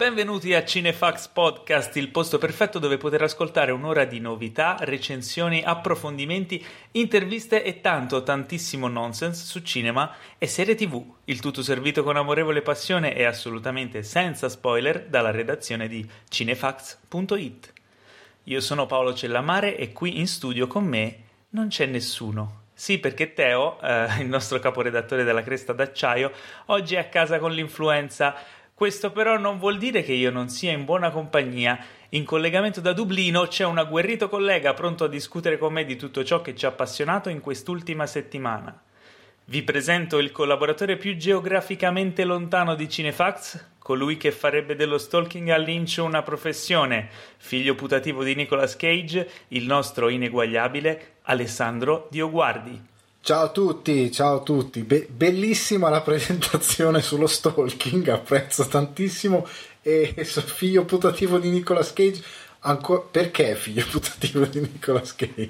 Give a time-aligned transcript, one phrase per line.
[0.00, 6.64] benvenuti a Cinefax Podcast, il posto perfetto dove poter ascoltare un'ora di novità, recensioni, approfondimenti,
[6.92, 11.04] interviste e tanto, tantissimo nonsense su cinema e serie tv.
[11.24, 17.72] Il tutto servito con amorevole passione e assolutamente senza spoiler dalla redazione di cinefax.it.
[18.44, 21.16] Io sono Paolo Cellamare e qui in studio con me
[21.50, 22.60] non c'è nessuno.
[22.72, 26.32] Sì, perché Teo, eh, il nostro caporedattore della Cresta d'Acciaio,
[26.66, 28.34] oggi è a casa con l'influenza
[28.80, 31.78] questo però non vuol dire che io non sia in buona compagnia.
[32.10, 36.24] In collegamento da Dublino c'è un agguerrito collega pronto a discutere con me di tutto
[36.24, 38.74] ciò che ci ha appassionato in quest'ultima settimana.
[39.44, 46.02] Vi presento il collaboratore più geograficamente lontano di Cinefax, colui che farebbe dello stalking all'incio
[46.02, 52.89] una professione, figlio putativo di Nicolas Cage, il nostro ineguagliabile Alessandro Dioguardi.
[53.22, 54.82] Ciao a tutti, ciao a tutti.
[54.82, 59.46] Be- bellissima la presentazione sullo stalking, apprezzo tantissimo.
[59.82, 62.22] E figlio putativo di Nicolas Cage
[62.62, 65.48] Ancora, perché figlio putativo di Nicolas Cage?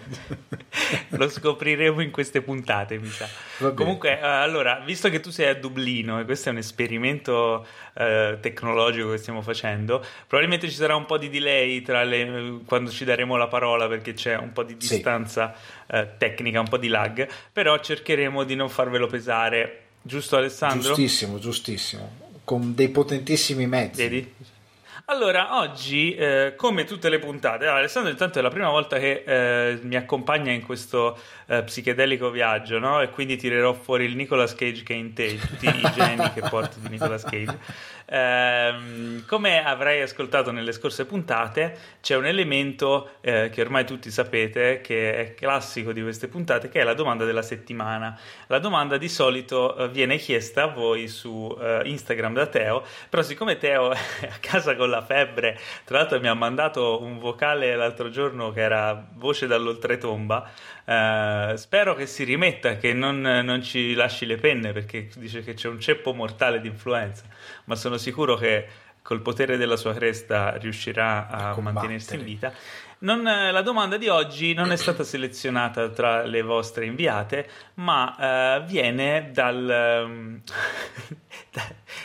[1.10, 3.28] Lo scopriremo in queste puntate, mi sa.
[3.74, 8.38] Comunque, uh, allora, visto che tu sei a Dublino e questo è un esperimento uh,
[8.38, 13.36] tecnologico che stiamo facendo, probabilmente ci sarà un po' di delay le, quando ci daremo
[13.36, 15.52] la parola perché c'è un po' di distanza
[15.88, 15.96] sì.
[15.96, 19.86] uh, tecnica, un po' di lag, però cercheremo di non farvelo pesare.
[20.00, 20.94] Giusto Alessandro?
[20.94, 22.28] Giustissimo, giustissimo.
[22.44, 24.00] Con dei potentissimi mezzi.
[24.00, 24.34] Vedi?
[25.10, 29.24] Allora, oggi, eh, come tutte le puntate, allora, Alessandro intanto è la prima volta che
[29.26, 33.00] eh, mi accompagna in questo eh, psichedelico viaggio, no?
[33.00, 36.42] E quindi tirerò fuori il Nicolas Cage che è in te, tutti i geni che
[36.48, 37.58] porti di Nicolas Cage.
[38.12, 44.80] Ehm, come avrai ascoltato nelle scorse puntate, c'è un elemento eh, che ormai tutti sapete,
[44.80, 48.18] che è classico di queste puntate, che è la domanda della settimana.
[48.48, 53.22] La domanda di solito eh, viene chiesta a voi su eh, Instagram da Teo, però
[53.22, 57.76] siccome Teo è a casa con la febbre, tra l'altro mi ha mandato un vocale
[57.76, 60.50] l'altro giorno che era voce dall'oltretomba,
[60.90, 65.54] Uh, spero che si rimetta, che non, non, ci lasci le penne perché dice che
[65.54, 67.22] c'è un ceppo mortale di influenza,
[67.70, 68.66] ma sono sicuro che
[69.00, 71.62] col potere della sua cresta riuscirà a Combattere.
[71.72, 72.52] mantenersi in vita.
[72.98, 78.64] Non, la domanda di oggi non è stata selezionata tra le vostre inviate, ma uh,
[78.64, 80.40] viene dal, um,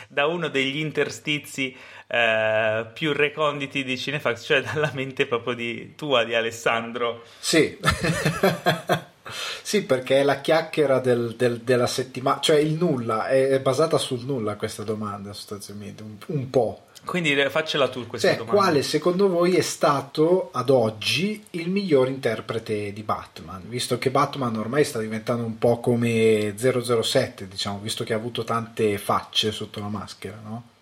[0.08, 6.22] da uno degli interstizi uh, più reconditi di Cinefax, cioè dalla mente proprio di, tua,
[6.22, 7.24] di Alessandro.
[7.40, 7.76] Sì.
[9.62, 14.24] Sì, perché è la chiacchiera del, del, della settimana, cioè il nulla, è basata sul
[14.24, 16.80] nulla questa domanda sostanzialmente, un, un po'.
[17.04, 18.60] Quindi faccela tu questa cioè, domanda.
[18.60, 23.62] Quale secondo voi è stato ad oggi il miglior interprete di Batman?
[23.68, 28.42] Visto che Batman ormai sta diventando un po' come 007, diciamo, visto che ha avuto
[28.42, 30.74] tante facce sotto la maschera, no?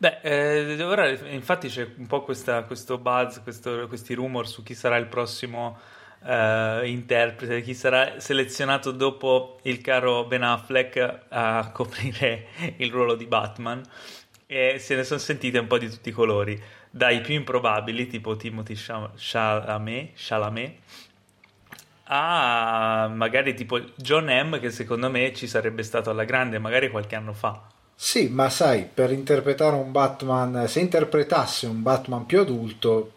[0.00, 4.74] Beh, eh, ora infatti c'è un po' questa, questo buzz, questo, questi rumor su chi
[4.74, 5.76] sarà il prossimo
[6.20, 12.46] uh, interprete, chi sarà selezionato dopo il caro Ben Affleck a coprire
[12.76, 13.82] il ruolo di Batman
[14.46, 18.36] e se ne sono sentite un po' di tutti i colori, dai più improbabili tipo
[18.36, 18.74] Timothy
[19.14, 20.76] Chalamet, Chalamet
[22.10, 27.14] a magari tipo John M che secondo me ci sarebbe stato alla grande magari qualche
[27.14, 27.60] anno fa.
[27.94, 33.14] Sì, ma sai, per interpretare un Batman, se interpretasse un Batman più adulto,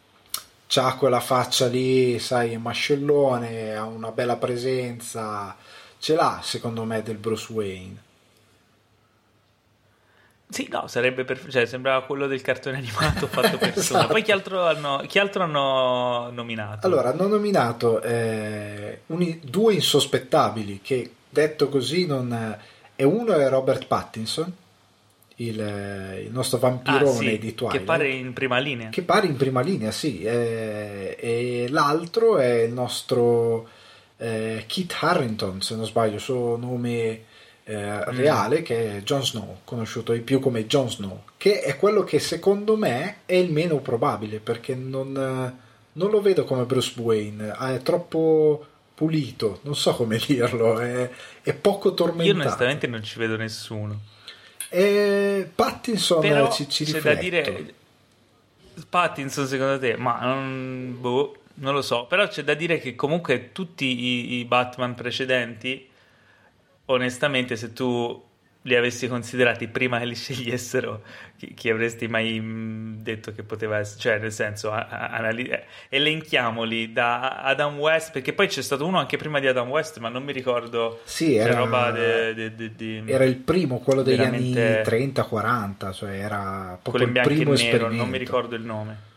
[0.71, 5.53] c'ha quella faccia lì, sai, mascellone, ha una bella presenza,
[5.99, 8.03] ce l'ha secondo me del Bruce Wayne.
[10.47, 11.45] Sì, no, sarebbe per...
[11.49, 13.99] cioè, sembrava quello del cartone animato fatto persona.
[13.99, 14.07] esatto.
[14.13, 15.03] Poi chi altro, hanno...
[15.07, 16.87] chi altro, hanno, nominato?
[16.87, 19.39] Allora, hanno nominato eh, un...
[19.43, 22.57] due insospettabili che detto così non...
[22.95, 24.53] E uno è Robert Pattinson
[25.47, 27.79] il, il nostro vampirone ah, sì, di Twilight.
[27.79, 28.89] Che pare in prima linea.
[28.89, 30.21] Che pare in prima linea, sì.
[30.21, 33.67] Eh, e l'altro è il nostro
[34.17, 37.23] eh, Kit Harrington, se non sbaglio, il suo nome
[37.63, 38.17] eh, mm.
[38.17, 42.19] reale, che è Jon Snow, conosciuto di più come Jon Snow, che è quello che
[42.19, 45.11] secondo me è il meno probabile, perché non,
[45.93, 51.09] non lo vedo come Bruce Wayne, è troppo pulito, non so come dirlo, è,
[51.41, 52.37] è poco tormentato.
[52.37, 54.10] Io onestamente non ci vedo nessuno.
[54.73, 57.73] E Pattinson Però ci, ci c'è da dire
[58.87, 63.51] Pattinson secondo te, ma non, boh, non lo so, però c'è da dire che comunque
[63.51, 65.89] tutti i, i Batman precedenti,
[66.85, 68.29] onestamente se tu
[68.63, 71.01] li avessi considerati prima che li scegliessero,
[71.37, 73.99] chi, chi avresti mai mm, detto che poteva essere?
[73.99, 79.17] Cioè, nel senso, anali- eh, elenchiamoli da Adam West, perché poi c'è stato uno anche
[79.17, 80.99] prima di Adam West, ma non mi ricordo.
[81.03, 86.11] Sì, era, roba de, de, de, de era il primo, quello degli anni 30-40, cioè
[86.11, 89.09] era proprio il primo e nero, non mi ricordo il nome.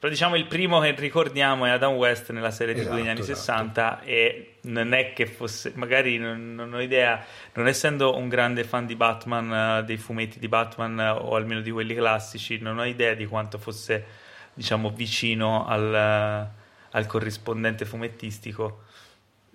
[0.00, 3.36] Però diciamo il primo che ricordiamo è Adam West nella serie esatto, degli anni esatto.
[3.36, 8.64] 60 e non è che fosse, magari non, non, ho idea, non essendo un grande
[8.64, 12.78] fan di Batman, uh, dei fumetti di Batman uh, o almeno di quelli classici, non
[12.78, 14.06] ho idea di quanto fosse
[14.54, 18.84] diciamo vicino al, uh, al corrispondente fumettistico.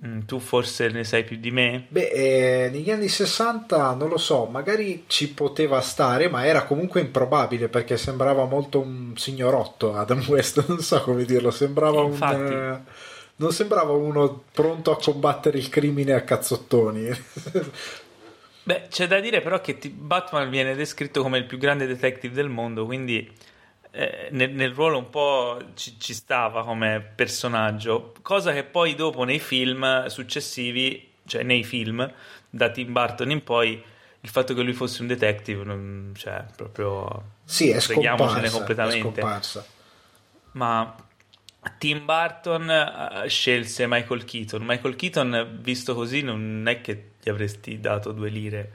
[0.05, 1.85] Mm, tu forse ne sai più di me?
[1.87, 6.99] Beh, eh, negli anni 60 non lo so, magari ci poteva stare, ma era comunque
[6.99, 12.35] improbabile perché sembrava molto un signorotto Adam West, non so come dirlo, sembrava Infatti.
[12.35, 12.51] un...
[12.51, 17.09] Eh, non sembrava uno pronto a combattere il crimine a cazzottoni.
[18.63, 22.49] Beh, c'è da dire però che Batman viene descritto come il più grande detective del
[22.49, 23.29] mondo, quindi
[23.97, 29.23] eh, nel, nel, ruolo un po' ci, ci, stava come personaggio, cosa che poi dopo
[29.23, 32.11] nei film successivi, cioè nei film
[32.49, 33.81] da Tim Burton in poi,
[34.19, 39.21] il fatto che lui fosse un detective, non, cioè proprio sì, è scomparsa, completamente.
[39.21, 39.63] È
[40.51, 40.93] Ma
[41.77, 44.61] Tim Burton uh, scelse Michael Keaton.
[44.61, 48.71] Michael Keaton, visto così, non è che gli avresti dato due lire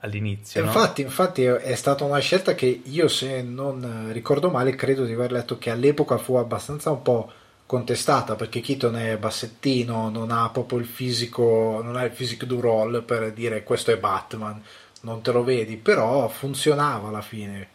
[0.00, 0.62] all'inizio.
[0.62, 1.08] Infatti, no?
[1.08, 5.58] infatti è stata una scelta che io, se non ricordo male, credo di aver letto
[5.58, 7.32] che all'epoca fu abbastanza un po'
[7.66, 12.60] contestata perché Keaton è bassettino, non ha proprio il fisico, non ha il fisico du
[12.60, 14.62] roll per dire questo è Batman,
[15.02, 17.74] non te lo vedi, però funzionava alla fine.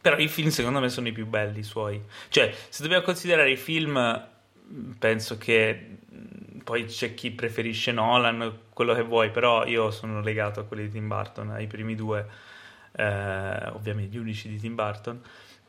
[0.00, 2.02] Però i film secondo me sono i più belli i suoi.
[2.28, 4.26] Cioè, se dobbiamo considerare i film,
[4.98, 5.98] penso che
[6.64, 10.90] poi c'è chi preferisce Nolan, quello che vuoi, però io sono legato a quelli di
[10.90, 12.26] Tim Burton, ai primi due,
[12.96, 15.20] eh, ovviamente gli unici di Tim Burton.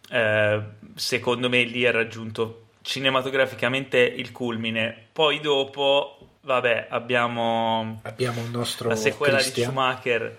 [0.10, 0.62] Eh,
[0.96, 5.08] secondo me lì ha raggiunto cinematograficamente il culmine.
[5.12, 9.70] Poi dopo, vabbè, abbiamo, abbiamo il nostro la sequela Christian.
[9.70, 10.38] di Schumacher.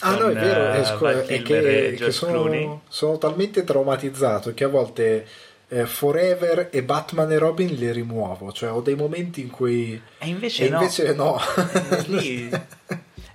[0.00, 4.68] Ah no, è vero, è, scu- è che, che sono, sono talmente traumatizzato che a
[4.68, 5.24] volte
[5.68, 10.00] eh, Forever e Batman e Robin li rimuovo, cioè ho dei momenti in cui...
[10.18, 10.80] E invece, e no.
[10.80, 11.38] Invece no.
[11.38, 12.50] È, lì,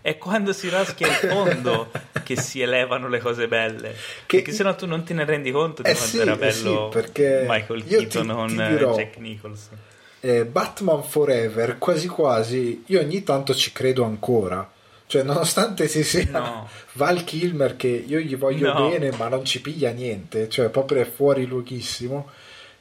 [0.01, 1.91] è quando si raschia il fondo
[2.23, 3.95] che si elevano le cose belle,
[4.25, 4.37] che...
[4.37, 7.03] perché sennò tu non te ne rendi conto di eh quanto sì, era bello eh
[7.13, 9.77] sì, Michael Keaton con ti dirò, Jack Nicholson.
[10.19, 14.72] Eh, Batman Forever, quasi quasi, io ogni tanto ci credo ancora
[15.13, 16.67] cioè, nonostante si sia no.
[16.93, 18.89] Val Kilmer, che io gli voglio no.
[18.89, 22.29] bene, ma non ci piglia niente, cioè proprio è fuori luoghissimo.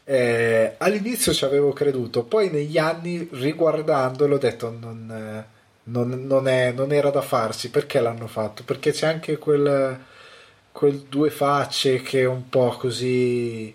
[0.03, 5.45] Eh, all'inizio ci avevo creduto, poi negli anni riguardandolo ho detto non,
[5.83, 7.69] non, non, è, non, era da farsi.
[7.69, 8.63] Perché l'hanno fatto?
[8.65, 9.99] Perché c'è anche quel,
[10.73, 13.75] quel due facce che è un po' così.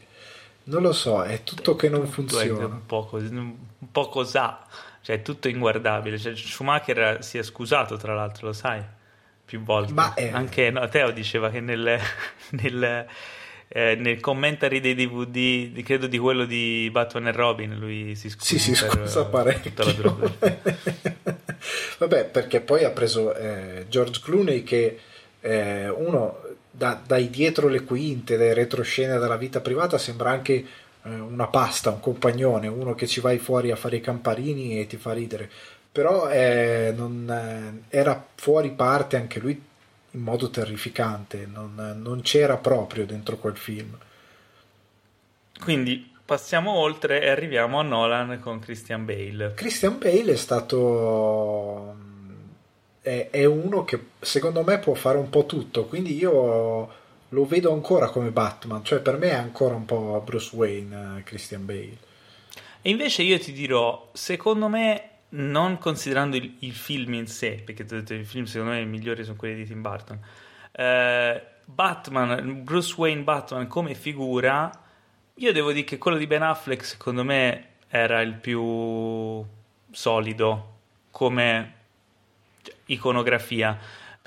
[0.63, 2.65] Non lo so, è tutto che non funziona.
[2.65, 3.55] Un po', così, un
[3.91, 4.65] po' cos'ha
[5.07, 6.17] cioè è tutto inguardabile.
[6.17, 8.83] Cioè, Schumacher si è scusato, tra l'altro, lo sai,
[9.45, 9.93] più volte.
[9.93, 10.31] Ma è...
[10.33, 11.97] Anche no, Teo diceva che nel,
[12.51, 13.05] nel,
[13.69, 18.45] eh, nel, commentary dei DVD, credo di quello di Batman e Robin, lui si scusa.
[18.45, 19.71] Sì, si scusa parecchio.
[21.99, 24.99] Vabbè, perché poi ha preso eh, George Clooney che
[25.39, 30.65] eh, uno da, dai dietro le quinte, dai retroscene della vita privata sembra anche eh,
[31.15, 34.97] una pasta, un compagnone, uno che ci vai fuori a fare i camparini e ti
[34.97, 35.49] fa ridere.
[35.91, 39.61] Però eh, non, eh, era fuori parte anche lui
[40.11, 43.97] in modo terrificante, non, non c'era proprio dentro quel film.
[45.59, 49.53] Quindi passiamo oltre e arriviamo a Nolan con Christian Bale.
[49.55, 51.95] Christian Bale è stato
[53.01, 56.89] è, è, uno che secondo me può fare un po' tutto, quindi io
[57.29, 61.23] lo vedo ancora come Batman, cioè per me è ancora un po' Bruce Wayne, uh,
[61.23, 61.97] Christian Bale.
[62.81, 67.83] E invece io ti dirò, secondo me, non considerando il, il film in sé, perché
[67.83, 70.19] ti ho detto i film secondo me i migliori sono quelli di Tim Burton,
[70.71, 74.71] eh, Batman, Bruce Wayne Batman come figura,
[75.33, 79.45] io devo dire che quello di Ben Affleck secondo me era il più
[79.91, 80.75] solido
[81.11, 81.73] come
[82.85, 83.77] iconografia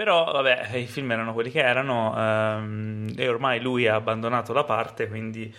[0.01, 4.65] però, vabbè, i film erano quelli che erano ehm, e ormai lui ha abbandonato la
[4.65, 5.55] parte, quindi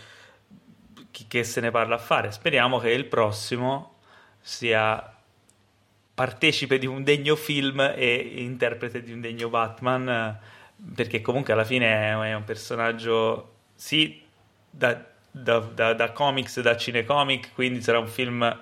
[1.12, 2.32] chi che se ne parla a fare.
[2.32, 3.98] Speriamo che il prossimo
[4.40, 5.16] sia
[6.16, 10.40] partecipe di un degno film e interprete di un degno Batman,
[10.96, 14.24] perché comunque alla fine è un personaggio, sì,
[14.72, 18.60] da, da, da, da comics, da cinecomic, quindi sarà un film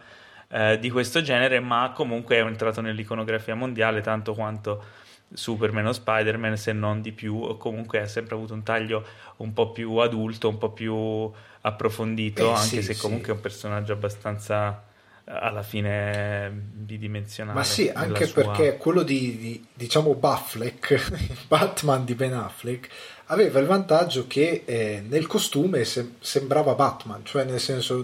[0.49, 6.57] eh, di questo genere, ma comunque è entrato nell'iconografia mondiale tanto quanto Superman o Spider-Man,
[6.57, 9.05] se non di più, o comunque ha sempre avuto un taglio
[9.37, 11.31] un po' più adulto, un po' più
[11.61, 13.31] approfondito, eh, anche sì, se comunque sì.
[13.31, 14.83] è un personaggio abbastanza
[15.25, 17.57] alla fine bidimensionale.
[17.57, 18.43] Ma sì, anche sua...
[18.43, 22.89] perché quello di, di diciamo Buffleck, Batman di Ben Affleck,
[23.25, 28.03] aveva il vantaggio che eh, nel costume se- sembrava Batman, cioè nel senso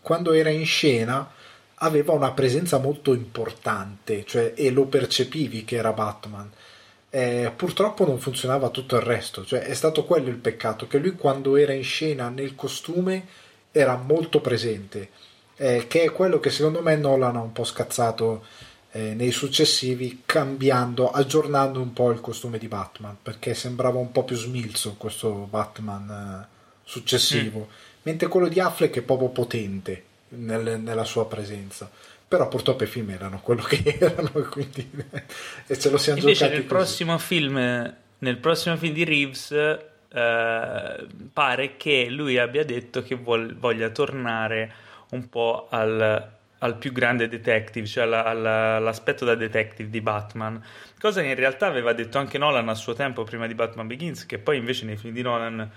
[0.00, 1.30] quando era in scena
[1.78, 6.50] aveva una presenza molto importante, cioè, e lo percepivi che era Batman.
[7.10, 11.12] Eh, purtroppo non funzionava tutto il resto, cioè è stato quello il peccato, che lui
[11.12, 13.26] quando era in scena nel costume
[13.72, 15.10] era molto presente
[15.58, 18.44] eh, che è quello che secondo me Nolan ha un po' scazzato
[18.92, 24.24] eh, nei successivi, cambiando, aggiornando un po' il costume di Batman, perché sembrava un po'
[24.24, 27.72] più smilzo questo Batman eh, successivo, mm.
[28.02, 31.90] mentre quello di Affleck è proprio potente nel, nella sua presenza.
[32.28, 34.90] Però purtroppo i film erano quello che erano, quindi
[35.66, 36.58] e ce lo siamo Invece giocati.
[36.58, 43.14] Nel prossimo film, nel prossimo film di Reeves, eh, pare che lui abbia detto che
[43.14, 44.72] vuol, voglia tornare
[45.10, 50.62] un po' al, al più grande detective, cioè alla, alla, all'aspetto da detective di Batman,
[50.98, 54.26] cosa che in realtà aveva detto anche Nolan a suo tempo prima di Batman Begins,
[54.26, 55.70] che poi invece nei film di Nolan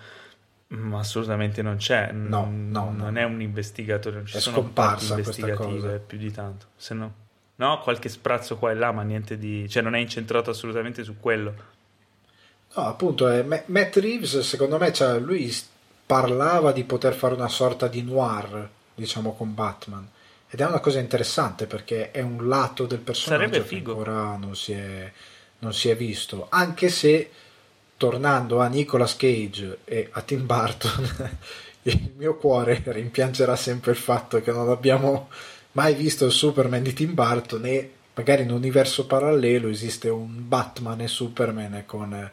[0.74, 3.20] mm, assolutamente non c'è, no, no, non no.
[3.20, 7.14] è un investigatore, non ci è sono parti investigative più di tanto, se no,
[7.56, 11.20] no, qualche sprazzo qua e là, ma niente di, cioè non è incentrato assolutamente su
[11.20, 11.54] quello.
[12.74, 15.54] No, appunto, eh, Matt Reeves secondo me cioè, lui
[16.06, 18.70] parlava di poter fare una sorta di noir
[19.02, 20.08] diciamo, con Batman.
[20.50, 24.74] Ed è una cosa interessante perché è un lato del personaggio che ancora non si,
[24.74, 25.12] è,
[25.60, 26.48] non si è visto.
[26.50, 27.32] Anche se,
[28.02, 31.38] tornando a Nicolas Cage e a Tim Burton,
[31.84, 35.30] il mio cuore rimpiangerà sempre il fatto che non abbiamo
[35.74, 40.48] mai visto il Superman di Tim Burton e magari in un universo parallelo esiste un
[40.48, 42.32] Batman e Superman con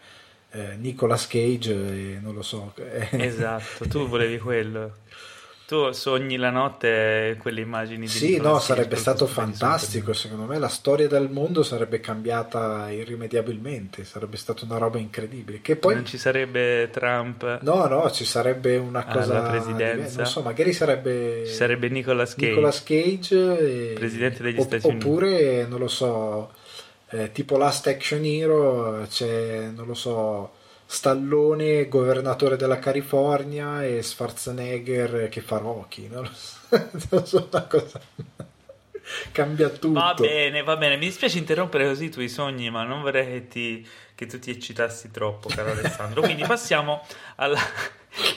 [0.53, 2.73] eh, Nicolas Cage e non lo so.
[3.11, 4.95] Esatto, tu volevi quello.
[5.69, 10.15] Tu sogni la notte quelle immagini di Sì, no, sarebbe stato fantastico.
[10.15, 14.03] Secondo me la storia del mondo sarebbe cambiata irrimediabilmente.
[14.07, 15.61] Sarebbe stata una roba incredibile.
[15.61, 17.61] Che poi non ci sarebbe Trump.
[17.61, 19.41] No, no, ci sarebbe una cosa.
[19.41, 20.23] Alla presidenza.
[20.23, 21.43] Non so, magari sarebbe.
[21.45, 22.49] Ci sarebbe Nicolas Cage.
[22.49, 23.93] Nicolas Cage e...
[23.93, 25.07] presidente degli Stati Uniti.
[25.07, 26.51] Oppure, non lo so,
[27.11, 30.57] eh, tipo Last Action Hero, c'è, non lo so
[30.90, 36.59] Stallone governatore della California e Schwarzenegger che fa Rocky non lo so,
[37.11, 38.00] non so una cosa
[39.33, 39.92] cambia tutto.
[39.92, 43.49] Va bene va bene mi dispiace interrompere così i tuoi sogni ma non vorrei che,
[43.49, 46.23] ti, che tu ti eccitassi troppo caro Alessandro.
[46.23, 47.04] Quindi passiamo
[47.37, 47.61] alla,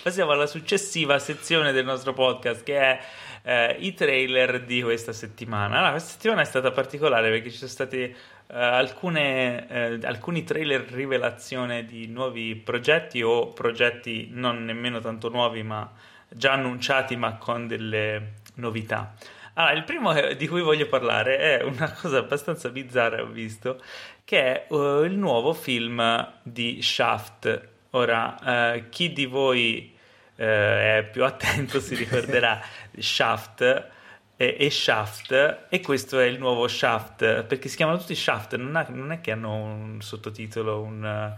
[0.04, 3.00] passiamo alla successiva sezione del nostro podcast che è
[3.44, 5.78] eh, i trailer di questa settimana.
[5.78, 8.14] Allora, questa settimana è stata particolare perché ci sono stati
[8.52, 15.64] Uh, alcune, uh, alcuni trailer rivelazione di nuovi progetti o progetti non nemmeno tanto nuovi
[15.64, 15.90] ma
[16.28, 19.14] già annunciati ma con delle novità.
[19.54, 23.82] Allora, il primo di cui voglio parlare è una cosa abbastanza bizzarra, ho visto,
[24.26, 27.70] che è uh, il nuovo film di Shaft.
[27.92, 29.96] Ora, chi di voi
[30.36, 32.62] è più attento si ricorderà
[33.00, 34.00] Shaft
[34.42, 38.76] e, e, Shaft e questo è il nuovo Shaft perché si chiamano tutti Shaft non,
[38.76, 41.32] ha, non è che hanno un sottotitolo un,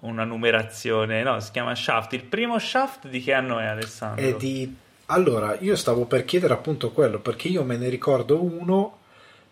[0.00, 4.24] una numerazione no si chiama Shaft il primo Shaft di che anno è Alessandro?
[4.24, 4.74] È di...
[5.06, 8.96] allora io stavo per chiedere appunto quello perché io me ne ricordo uno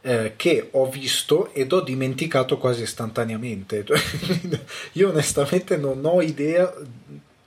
[0.01, 3.85] eh, che ho visto ed ho dimenticato quasi istantaneamente
[4.93, 6.73] io onestamente non ho idea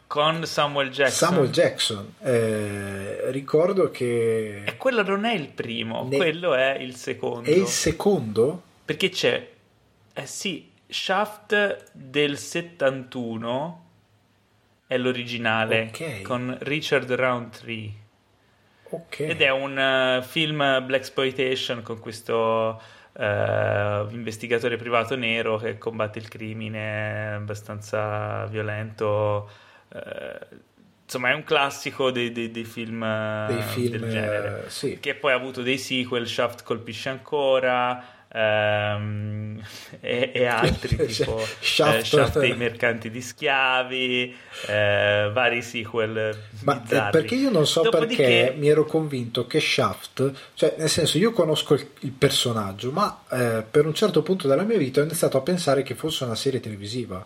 [0.10, 1.30] con Samuel Jackson.
[1.30, 4.64] Samuel Jackson, eh, ricordo che...
[4.66, 6.18] E quello non è il primo, ne...
[6.18, 7.48] quello è il secondo.
[7.48, 8.60] È il secondo?
[8.84, 9.48] Perché c'è,
[10.12, 13.86] eh sì, Shaft del 71
[14.88, 16.24] è l'originale, okay.
[16.24, 17.92] con Richard Roundtree.
[18.90, 19.30] Okay.
[19.30, 26.18] Ed è un uh, film black exploitation con questo uh, investigatore privato nero che combatte
[26.18, 29.68] il crimine abbastanza violento
[31.10, 33.04] insomma è un classico dei, dei, dei, film,
[33.48, 34.98] dei film, del genere eh, sì.
[35.00, 39.60] che poi ha avuto dei sequel Shaft colpisce ancora ehm,
[40.00, 44.36] e, e, altri tipo Shaft, eh, Shaft dei mercanti di schiavi
[44.68, 47.12] eh, vari sequel ma eh, bizzarri.
[47.12, 48.24] perché io non so Dopodiché...
[48.24, 53.24] perché mi ero convinto che Shaft cioè nel senso io conosco il, il personaggio ma
[53.32, 56.36] eh, per un certo punto della mia vita ho iniziato a pensare che fosse una
[56.36, 57.26] serie televisiva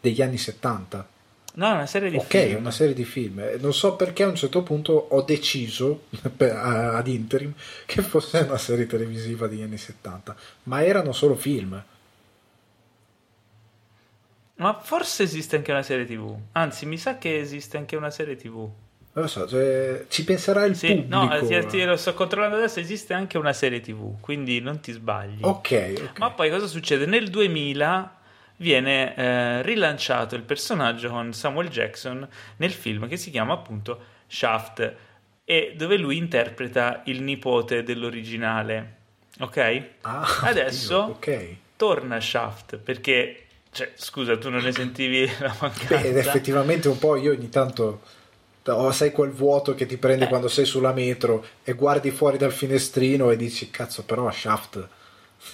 [0.00, 1.08] degli anni 70
[1.56, 2.52] No, una serie di ok, film.
[2.54, 3.42] Ok, una serie di film.
[3.60, 6.06] Non so perché a un certo punto ho deciso
[6.38, 7.52] ad interim
[7.86, 10.34] che fosse una serie televisiva degli anni 70,
[10.64, 11.82] ma erano solo film.
[14.56, 16.36] Ma forse esiste anche una serie TV.
[16.52, 18.68] Anzi, mi sa che esiste anche una serie TV.
[19.16, 21.16] Non lo so, cioè, ci penserà il sì, pubblico.
[21.16, 24.90] No, ti, ti, lo sto controllando adesso, esiste anche una serie TV, quindi non ti
[24.90, 25.38] sbagli.
[25.40, 26.18] Ok, ok.
[26.18, 27.06] Ma poi cosa succede?
[27.06, 28.22] Nel 2000
[28.56, 34.94] viene eh, rilanciato il personaggio con Samuel Jackson nel film che si chiama appunto Shaft
[35.44, 38.96] e dove lui interpreta il nipote dell'originale.
[39.40, 39.82] Ok?
[40.02, 41.58] Ah, Adesso Dio, okay.
[41.76, 45.96] torna Shaft perché cioè, scusa, tu non ne sentivi la mancanza?
[45.96, 48.02] Beh, ed effettivamente un po' io ogni tanto
[48.66, 50.28] oh, sai quel vuoto che ti prende eh.
[50.28, 54.88] quando sei sulla metro e guardi fuori dal finestrino e dici cazzo però Shaft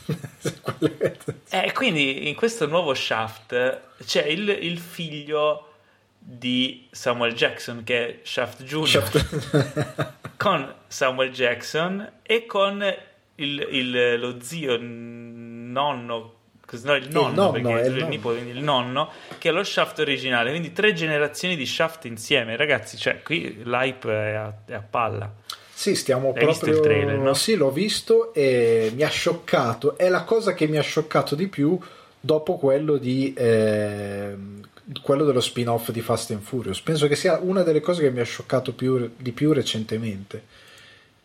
[1.50, 5.74] eh, quindi in questo nuovo Shaft c'è il, il, figlio
[6.18, 8.88] di Samuel Jackson che è Shaft Jr.
[8.88, 10.12] Shaft.
[10.36, 12.82] con Samuel Jackson e con
[13.36, 16.36] il, il, lo zio nonno
[16.82, 19.64] No, il nonno, il nonno perché è il, il nipote, il nonno, che è lo
[19.64, 22.54] Shaft originale, quindi tre generazioni di Shaft insieme.
[22.56, 25.34] Ragazzi, cioè, qui l'hype è a, è a palla.
[25.80, 26.50] Sì, stiamo Hai proprio...
[26.50, 27.32] visto il trailer, no?
[27.32, 29.96] Sì, l'ho visto e mi ha scioccato.
[29.96, 31.78] È la cosa che mi ha scioccato di più
[32.20, 33.32] dopo quello di...
[33.32, 34.36] Eh,
[35.00, 36.82] quello dello spin-off di Fast and Furious.
[36.82, 40.44] Penso che sia una delle cose che mi ha scioccato più, di più recentemente.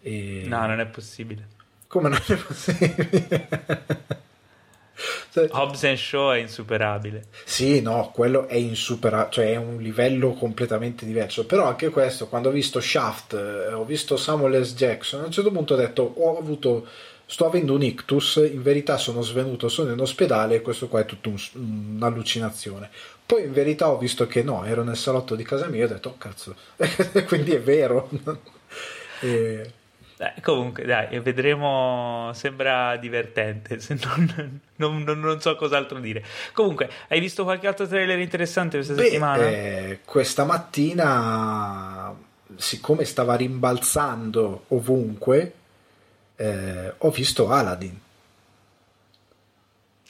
[0.01, 0.43] E...
[0.45, 1.47] No, non è possibile.
[1.87, 3.47] Come non è possibile?
[5.49, 7.25] Hobbs and Shaw è insuperabile.
[7.43, 11.45] Sì, no, quello è insuperabile, cioè è un livello completamente diverso.
[11.45, 14.73] Però anche questo, quando ho visto Shaft, eh, ho visto Samuel S.
[14.73, 16.87] Jackson, a un certo punto ho detto, ho avuto,
[17.25, 21.05] sto avendo un ictus, in verità sono svenuto, sono in ospedale e questo qua è
[21.05, 22.89] tutta un, un'allucinazione.
[23.25, 25.89] Poi in verità ho visto che no, ero nel salotto di casa mia e ho
[25.89, 26.55] detto, oh cazzo,
[27.27, 28.09] quindi è vero.
[29.21, 29.71] e
[30.17, 32.31] eh, comunque, dai, vedremo.
[32.33, 33.79] Sembra divertente.
[33.79, 36.23] Se non, non, non, non, so cos'altro dire.
[36.53, 39.47] Comunque, hai visto qualche altro trailer interessante questa Beh, settimana?
[39.47, 42.15] Eh, questa mattina,
[42.55, 45.53] siccome stava rimbalzando ovunque,
[46.37, 47.99] eh, ho visto Aladdin.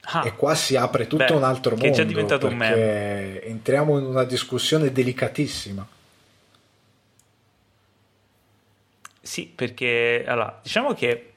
[0.08, 1.86] Ah, e qua si apre tutto beh, un altro mondo.
[1.86, 3.42] Che è già diventato un meme.
[3.42, 5.88] Entriamo in una discussione delicatissima.
[9.26, 11.32] Sì, perché allora, diciamo che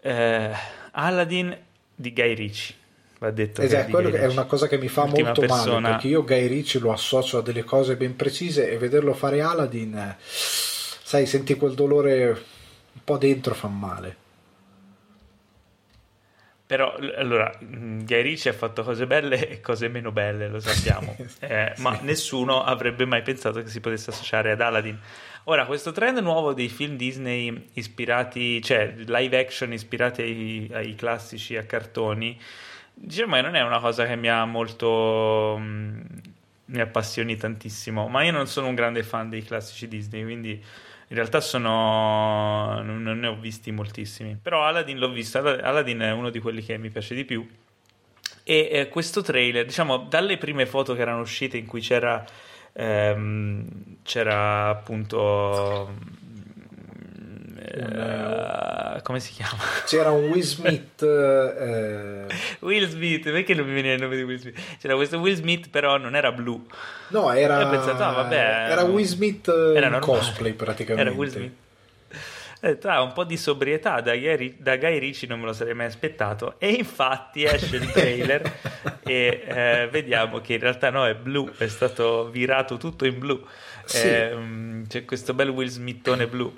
[0.00, 0.50] eh,
[0.92, 1.58] Aladdin
[1.92, 2.76] di Guy Ritchie
[3.18, 5.80] va detto esatto, quello è una cosa che mi fa molto persona...
[5.80, 9.40] male perché io Guy Ritchie lo associo a delle cose ben precise e vederlo fare
[9.40, 14.16] Aladdin sai senti quel dolore un po' dentro fa male.
[16.64, 21.16] Però allora Guy Ritchie ha fatto cose belle e cose meno belle lo sappiamo.
[21.40, 21.82] Eh, sì.
[21.82, 24.98] ma nessuno avrebbe mai pensato che si potesse associare ad Aladdin
[25.50, 31.56] Ora, questo trend nuovo dei film Disney ispirati, cioè live action ispirati ai, ai classici,
[31.56, 32.38] a cartoni,
[32.92, 35.56] diciamo non è una cosa che mi ha molto...
[35.58, 36.02] Mh, mm,
[36.66, 41.16] mi appassioni tantissimo, ma io non sono un grande fan dei classici Disney, quindi in
[41.16, 42.82] realtà sono...
[42.82, 44.38] non, ne ho visti moltissimi.
[44.42, 47.48] Però Aladdin l'ho visto, Aladdin è uno di quelli che mi piace di più.
[48.44, 52.22] E eh, questo trailer, diciamo, dalle prime foto che erano uscite in cui c'era
[52.78, 53.66] ehm,
[54.02, 56.16] c'era appunto
[57.78, 59.62] Uh, come si chiama?
[59.84, 61.02] C'era un Will Smith.
[61.02, 62.26] Eh...
[62.60, 64.58] Will Smith, perché non mi viene il nome di Will Smith?
[64.80, 66.66] C'era questo Will Smith, però non era blu.
[67.08, 67.66] No, era.
[67.68, 71.08] Pensato, ah, vabbè, era Will Smith era cosplay praticamente.
[71.08, 71.52] Era Will Smith.
[72.60, 75.74] Eh, tra un po' di sobrietà da Guy, da Guy Ricci non me lo sarei
[75.74, 76.54] mai aspettato.
[76.58, 78.42] E infatti esce il trailer
[79.04, 83.40] e eh, vediamo che in realtà no è blu è stato virato tutto in blu.
[83.84, 84.06] Sì.
[84.06, 84.36] eh,
[84.88, 86.52] c'è questo bel Will Smithone blu.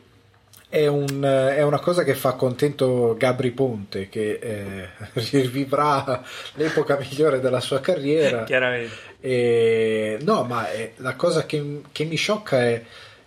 [0.70, 4.88] È, un, è, una cosa che fa contento Gabri Ponte che eh,
[5.30, 6.22] rivivrà
[6.54, 8.44] l'epoca migliore della sua carriera.
[8.44, 8.94] Chiaramente.
[9.20, 12.82] E, no ma la cosa che, che mi sciocca è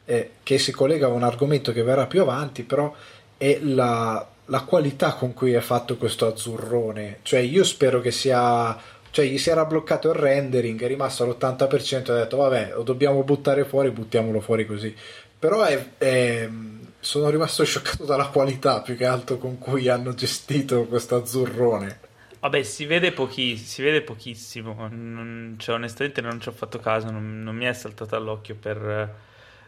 [0.06, 2.94] eh, che si collega a un argomento che verrà più avanti, però
[3.38, 7.20] è la, la qualità con cui è fatto questo azzurrone.
[7.22, 8.78] Cioè, io spero che sia
[9.14, 12.82] cioè gli si era bloccato il rendering, è rimasto all'80% e ha detto vabbè lo
[12.82, 14.94] dobbiamo buttare fuori, buttiamolo fuori così.
[15.38, 16.50] Però è, è,
[17.00, 22.00] sono rimasto scioccato dalla qualità più che altro con cui hanno gestito questo azzurrone.
[22.40, 27.12] Vabbè, si vede, pochi, si vede pochissimo, non, cioè, onestamente non ci ho fatto caso,
[27.12, 29.14] non, non mi è saltato all'occhio per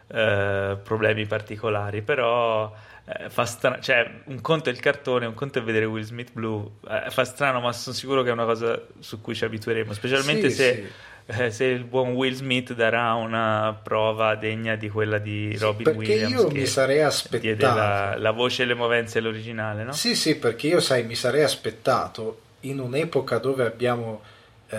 [0.08, 2.74] eh, problemi particolari, però
[3.06, 6.32] eh, fa strano, cioè un conto è il cartone, un conto è vedere Will Smith
[6.32, 9.94] blu, eh, fa strano, ma sono sicuro che è una cosa su cui ci abitueremo,
[9.94, 10.92] specialmente sì, se
[11.28, 15.98] eh, se il buon Will Smith darà una prova degna di quella di Robin sì,
[15.98, 16.32] Williams.
[16.32, 19.92] Perché io mi sarei aspettato la, la, voce e le movenze all'originale, no?
[19.94, 24.22] Sì, sì, perché io sai, mi sarei aspettato in un'epoca dove abbiamo
[24.70, 24.78] eh,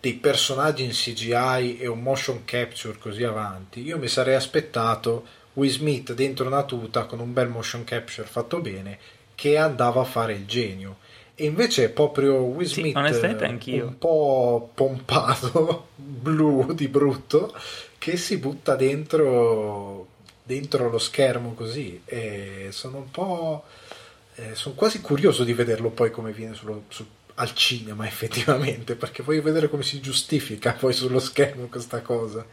[0.00, 5.70] dei personaggi in CGI e un motion capture così avanti, io mi sarei aspettato Will
[5.70, 8.98] Smith dentro una tuta con un bel motion capture fatto bene
[9.34, 10.98] che andava a fare il genio.
[11.34, 12.98] E invece è proprio Will Smith sì,
[13.80, 17.54] un po' pompato blu di brutto
[17.96, 20.06] che si butta dentro
[20.42, 22.02] dentro lo schermo così.
[22.04, 23.64] E sono un po'
[24.34, 27.06] eh, sono quasi curioso di vederlo poi come viene sullo, su,
[27.40, 32.46] al cinema effettivamente perché voglio vedere come si giustifica poi sullo schermo questa cosa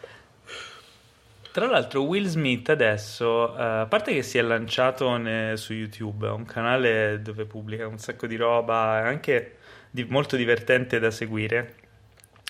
[1.58, 6.28] tra l'altro Will Smith adesso, uh, a parte che si è lanciato ne, su YouTube,
[6.28, 9.58] un canale dove pubblica un sacco di roba, anche
[9.89, 11.73] di, molto divertente da seguire,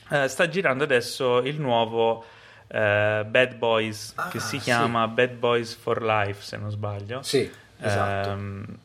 [0.09, 2.23] uh, sta girando adesso il nuovo uh,
[2.67, 5.13] Bad Boys, ah, che si chiama sì.
[5.13, 7.21] Bad Boys for Life, se non sbaglio.
[7.21, 8.29] Sì, esatto.
[8.29, 8.77] Um,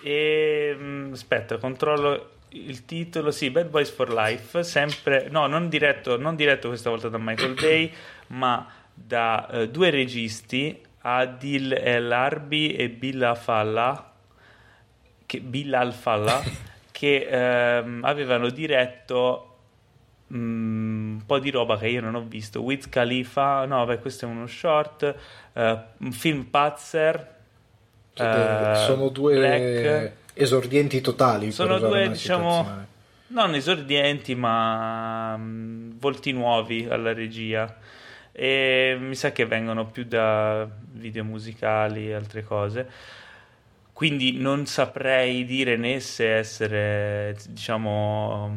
[0.00, 6.16] e um, aspetta, controllo il titolo, sì, Bad Boys for Life, sempre, no, non diretto,
[6.16, 7.92] non diretto questa volta da Michael Bay,
[8.28, 14.12] ma da eh, due registi, Adil El Arbi e Bill Al-Falla,
[15.26, 16.42] che, Bill Al-Falla,
[16.90, 19.58] che ehm, avevano diretto
[20.32, 22.62] mm, un po' di roba che io non ho visto.
[22.62, 25.14] Wiz Khalifa, no, beh, questo è uno short,
[25.52, 25.60] uh,
[25.98, 27.34] un film Pazzer.
[28.16, 30.24] Uh, sono due Black.
[30.38, 31.50] Esordienti totali.
[31.50, 32.84] Sono due, diciamo,
[33.28, 37.78] non esordienti, ma um, volti nuovi alla regia.
[38.32, 42.88] E mi sa che vengono più da video musicali e altre cose.
[43.92, 48.54] Quindi non saprei dire né se essere diciamo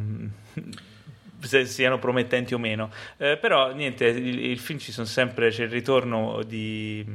[1.39, 2.91] se siano promettenti o meno.
[3.15, 7.05] Eh, però niente il, il, film ci sono sempre c'è il ritorno di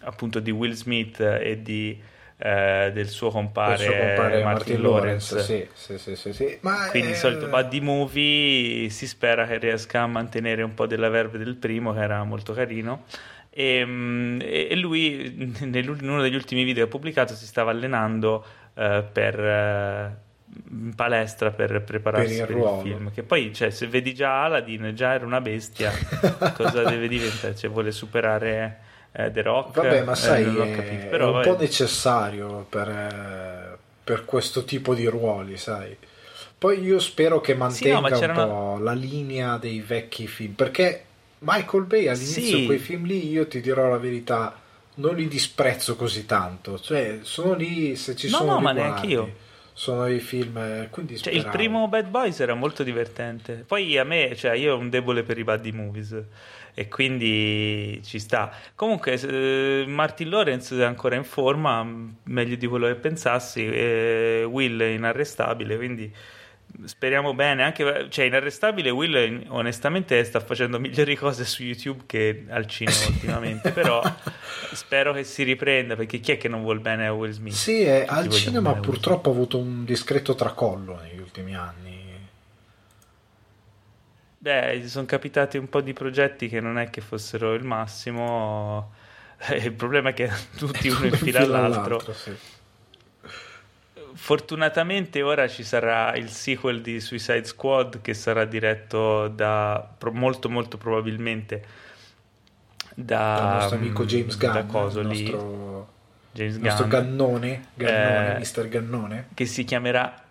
[0.00, 1.96] appunto di Will Smith e di
[2.44, 5.34] eh, del suo compare, suo compare Martin, Martin Lawrence.
[5.36, 5.68] Lawrence.
[5.72, 10.06] Sì, sì, sì, sì, Ma Quindi il solito buddy movie si spera che riesca a
[10.08, 13.04] mantenere un po' della verve del primo, che era molto carino.
[13.48, 18.44] E, mm, e lui, in uno degli ultimi video che ha pubblicato, si stava allenando
[18.74, 19.38] uh, per.
[19.38, 20.30] Uh,
[20.68, 23.10] in palestra per prepararsi per il, per il film.
[23.10, 25.90] Che poi, cioè, se vedi già Aladdin, già era una bestia,
[26.54, 27.54] cosa deve diventare?
[27.54, 29.74] Cioè, vuole superare eh, The Rock.
[29.76, 34.64] Vabbè, ma eh, sai, eh, capito, però, è un po' necessario per, eh, per, questo
[34.64, 35.96] tipo di ruoli, sai.
[36.56, 41.04] Poi io spero che mantenga sì, no, un po' la linea dei vecchi film, perché
[41.40, 42.66] Michael Bay all'inizio sì.
[42.66, 44.58] quei film lì, io ti dirò la verità,
[44.94, 49.06] non li disprezzo così tanto, cioè sono lì se ci no, sono No, ma neanche
[49.06, 49.32] io
[49.72, 54.04] sono i film eh, quindi cioè, il primo Bad Boys era molto divertente poi a
[54.04, 56.24] me cioè io ho un debole per i buddy movies
[56.74, 58.50] e quindi ci sta.
[58.74, 61.86] Comunque, eh, Martin Lawrence è ancora in forma,
[62.24, 63.66] meglio di quello che pensassi.
[63.66, 66.12] Eh, Will è inarrestabile, quindi
[66.84, 67.62] speriamo bene.
[67.62, 73.70] Anche, cioè, inarrestabile, Will onestamente sta facendo migliori cose su YouTube che al cinema ultimamente.
[73.72, 74.02] però
[74.72, 77.54] spero che si riprenda perché chi è che non vuol bene a Will Smith?
[77.54, 82.02] Sì, eh, al cinema purtroppo ha avuto un discreto tracollo negli ultimi anni
[84.42, 88.90] Beh, sono capitati un po' di progetti che non è che fossero il massimo.
[89.62, 91.98] Il problema è che tutti uno in fila all'altro.
[91.98, 92.36] all'altro sì.
[94.14, 100.76] Fortunatamente ora ci sarà il sequel di Suicide Squad che sarà diretto da molto molto
[100.76, 101.64] probabilmente
[102.94, 105.88] da il nostro amico James Gunn, da coso il nostro,
[106.32, 108.68] James Gunn, nostro Gannone, Gannone eh, Mr.
[108.68, 110.22] Gannone che si chiamerà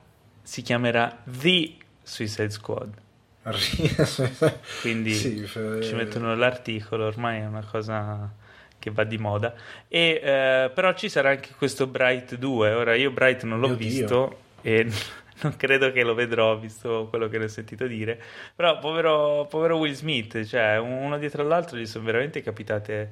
[0.43, 2.93] si chiamerà The Suicide Squad.
[4.81, 8.31] Quindi sì, ci mettono l'articolo, ormai è una cosa
[8.81, 9.53] che va di moda.
[9.87, 12.73] E, eh, però ci sarà anche questo Bright 2.
[12.73, 14.73] Ora io Bright non l'ho Mio visto Dio.
[14.73, 14.91] e
[15.41, 18.19] non credo che lo vedrò, visto quello che ne ho sentito dire.
[18.55, 23.11] Però povero, povero Will Smith, cioè uno dietro l'altro gli sono veramente capitate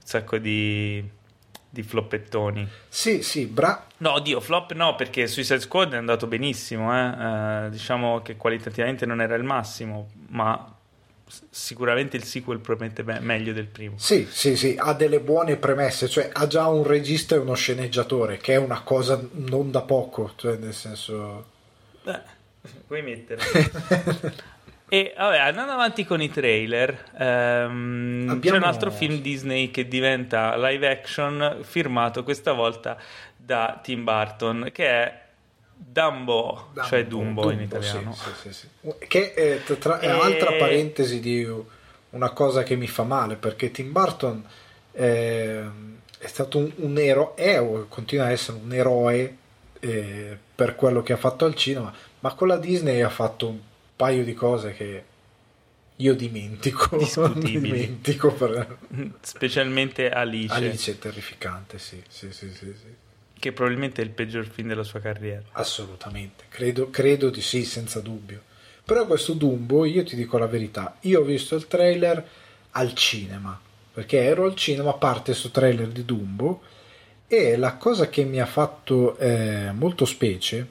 [0.00, 1.18] un sacco di
[1.72, 2.68] di floppettoni.
[2.88, 3.86] Sì, sì, bra...
[3.98, 7.66] No, oddio, flop no, perché Suicide Squad è andato benissimo, eh?
[7.66, 10.74] Eh, diciamo che qualitativamente non era il massimo, ma
[11.50, 13.96] sicuramente il sequel promette me- meglio del primo.
[13.98, 18.38] Sì, sì, sì, ha delle buone premesse, cioè ha già un regista e uno sceneggiatore,
[18.38, 21.46] che è una cosa non da poco, cioè nel senso...
[22.02, 22.20] Beh,
[22.86, 23.40] puoi mettere.
[24.92, 30.56] E vabbè, andando avanti con i trailer, ehm, c'è un altro film Disney che diventa
[30.56, 32.98] live action firmato questa volta
[33.36, 35.22] da Tim Burton, che è
[35.82, 38.14] Dumbo, Dumbo cioè Dumbo, Dumbo in italiano.
[38.14, 40.10] Sì, sì, sì, che è, tra, è e...
[40.10, 41.48] altra parentesi di
[42.10, 44.44] una cosa che mi fa male, perché Tim Burton
[44.92, 45.62] è,
[46.18, 49.36] è stato un, un eroe, è continua a essere un eroe
[49.80, 53.58] eh, per quello che ha fatto al cinema, ma con la Disney ha fatto un
[53.96, 55.04] paio di cose che
[55.96, 56.98] io dimentico,
[57.34, 58.78] dimentico per...
[59.22, 60.54] specialmente Alice.
[60.54, 63.08] Alice è terrificante, sì, sì, sì, sì, sì.
[63.40, 65.42] Che probabilmente è il peggior film della sua carriera.
[65.52, 68.42] Assolutamente, credo, credo di sì, senza dubbio.
[68.84, 72.22] Però questo Dumbo, io ti dico la verità, io ho visto il trailer
[72.72, 73.58] al cinema,
[73.94, 76.60] perché ero al cinema, parte questo trailer di Dumbo,
[77.26, 80.66] e la cosa che mi ha fatto eh, molto specie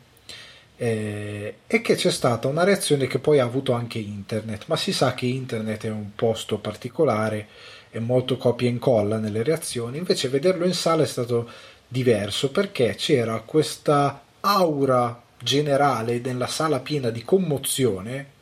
[0.76, 4.94] eh, è che c'è stata una reazione che poi ha avuto anche internet, ma si
[4.94, 7.48] sa che internet è un posto particolare,
[7.90, 11.50] è molto copia e incolla nelle reazioni, invece vederlo in sala è stato
[11.90, 18.38] diverso perché c'era questa aura generale nella sala piena di commozione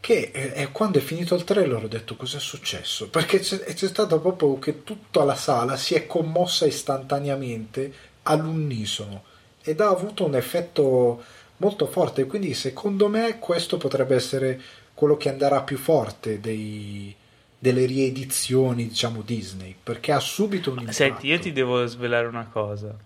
[0.00, 4.18] che eh, quando è finito il trailer ho detto cos'è successo perché c'è, c'è stato
[4.18, 9.24] proprio che tutta la sala si è commossa istantaneamente all'unisono
[9.62, 11.22] ed ha avuto un effetto
[11.60, 12.26] molto forte.
[12.26, 14.60] Quindi, secondo me, questo potrebbe essere
[14.94, 17.14] quello che andrà più forte dei,
[17.62, 20.96] delle riedizioni, diciamo, Disney, perché ha subito un impatto.
[20.96, 22.96] Senti, io ti devo svelare una cosa,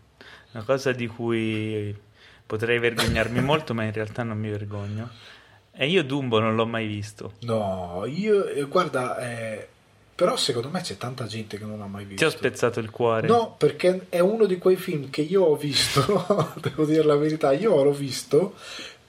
[0.52, 1.94] una cosa di cui
[2.46, 5.10] potrei vergognarmi molto, ma in realtà non mi vergogno.
[5.72, 7.32] E io Dumbo non l'ho mai visto.
[7.40, 9.66] No, io, eh, guarda, eh,
[10.14, 12.24] però secondo me c'è tanta gente che non l'ha mai visto.
[12.24, 13.26] Ti ho spezzato il cuore.
[13.26, 17.50] No, perché è uno di quei film che io ho visto, devo dire la verità,
[17.50, 18.54] io l'ho visto,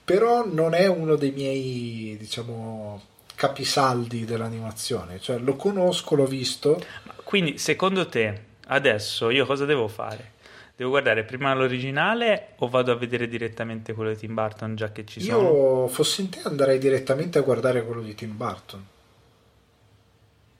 [0.04, 3.00] però non è uno dei miei, diciamo,
[3.36, 5.20] capisaldi dell'animazione.
[5.20, 6.82] Cioè, lo conosco, l'ho visto.
[7.22, 10.32] Quindi, secondo te, adesso io cosa devo fare?
[10.74, 15.06] Devo guardare prima l'originale o vado a vedere direttamente quello di Tim Burton già che
[15.06, 15.40] ci sono?
[15.40, 18.84] Io, fossi in te, andrei direttamente a guardare quello di Tim Burton.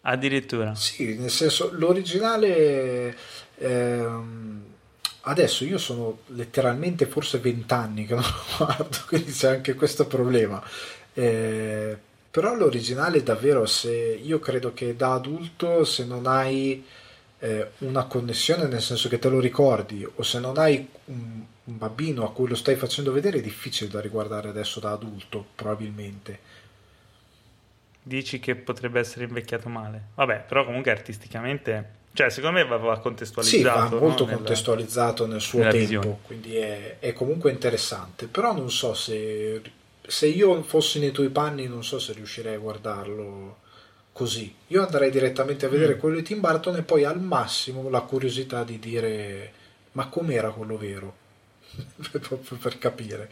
[0.02, 0.74] Addirittura.
[0.74, 3.16] Sì, nel senso, l'originale...
[3.58, 4.64] Ehm,
[5.28, 10.62] adesso io sono letteralmente forse vent'anni che non lo guardo, quindi c'è anche questo problema.
[11.12, 11.96] Eh,
[12.36, 16.84] però l'originale davvero, se io credo che da adulto, se non hai
[17.38, 21.78] eh, una connessione, nel senso che te lo ricordi, o se non hai un, un
[21.78, 26.38] bambino a cui lo stai facendo vedere, è difficile da riguardare adesso da adulto, probabilmente
[28.02, 30.08] dici che potrebbe essere invecchiato male.
[30.16, 33.88] Vabbè, però comunque artisticamente, cioè secondo me va, contestualizzato.
[33.88, 34.32] Sì, va molto no?
[34.34, 36.18] contestualizzato nel, suo tempo, visione.
[36.22, 38.26] quindi è, è, comunque interessante.
[38.26, 39.62] Però non so se,
[40.06, 43.58] se io fossi nei tuoi panni, non so se riuscirei a guardarlo
[44.12, 44.54] così.
[44.68, 45.98] Io andrei direttamente a vedere mm.
[45.98, 49.52] quello di Tim Burton e poi al massimo la curiosità di dire
[49.92, 51.14] ma com'era quello vero?
[52.10, 53.30] Proprio per capire.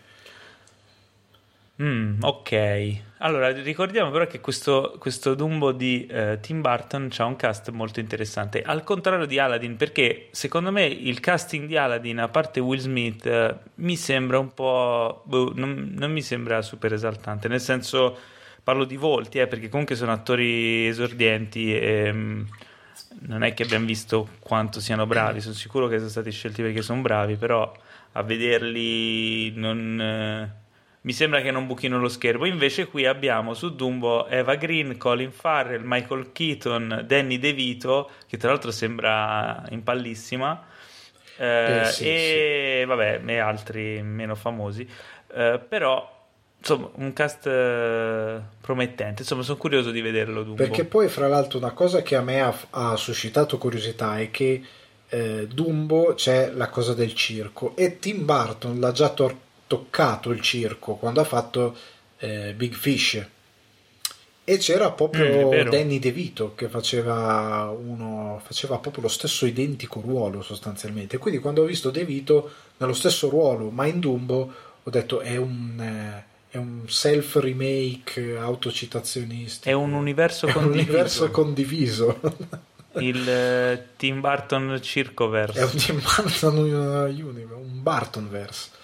[1.83, 7.35] Mm, ok, allora ricordiamo però che questo, questo Dumbo di eh, Tim Burton ha un
[7.35, 12.29] cast molto interessante, al contrario di Aladdin, perché secondo me il casting di Aladdin, a
[12.29, 15.23] parte Will Smith, eh, mi sembra un po'...
[15.25, 18.17] Boh, non, non, mi sembra super esaltante, nel senso
[18.63, 22.43] parlo di volti, eh, perché comunque sono attori esordienti e mm,
[23.23, 26.83] non è che abbiamo visto quanto siano bravi, sono sicuro che sono stati scelti perché
[26.83, 27.73] sono bravi, però
[28.13, 30.63] a vederli non eh,
[31.05, 32.47] mi sembra che non buchino lo schermo.
[32.47, 38.51] Invece qui abbiamo su Dumbo Eva Green, Colin Farrell, Michael Keaton, Danny DeVito, che tra
[38.51, 40.67] l'altro sembra impallissima,
[41.37, 42.87] eh, eh, sì, e sì.
[42.87, 44.89] vabbè, e altri meno famosi.
[45.35, 46.11] Eh, però
[46.57, 49.23] insomma, un cast eh, promettente.
[49.23, 50.43] Insomma, sono curioso di vederlo.
[50.43, 50.63] Dumbo.
[50.63, 54.63] Perché poi, fra l'altro, una cosa che a me ha, ha suscitato curiosità è che
[55.11, 59.37] eh, Dumbo c'è la cosa del circo e Tim Burton l'ha già tor-
[59.75, 61.77] toccato il circo quando ha fatto
[62.19, 63.27] eh, Big Fish.
[64.47, 70.43] E c'era proprio mm, Danny DeVito che faceva, uno, faceva proprio lo stesso identico ruolo
[70.43, 71.17] sostanzialmente.
[71.19, 75.81] Quindi quando ho visto DeVito nello stesso ruolo ma in Dumbo ho detto è un,
[75.81, 82.21] eh, è un self remake autocitazionistico è un universo è condiviso, un universo condiviso.
[83.01, 85.59] il uh, Tim Burton Circoverse.
[85.59, 88.83] È un Tim Burton universe un Burtonverse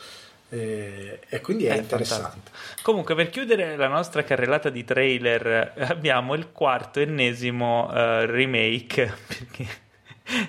[0.50, 2.50] e, e quindi è, è interessante.
[2.50, 2.82] Fantastico.
[2.82, 9.12] Comunque, per chiudere la nostra carrellata di trailer, abbiamo il quarto ennesimo uh, remake.
[9.26, 9.88] Perché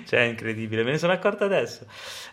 [0.06, 1.86] cioè è incredibile, me ne sono accorto adesso.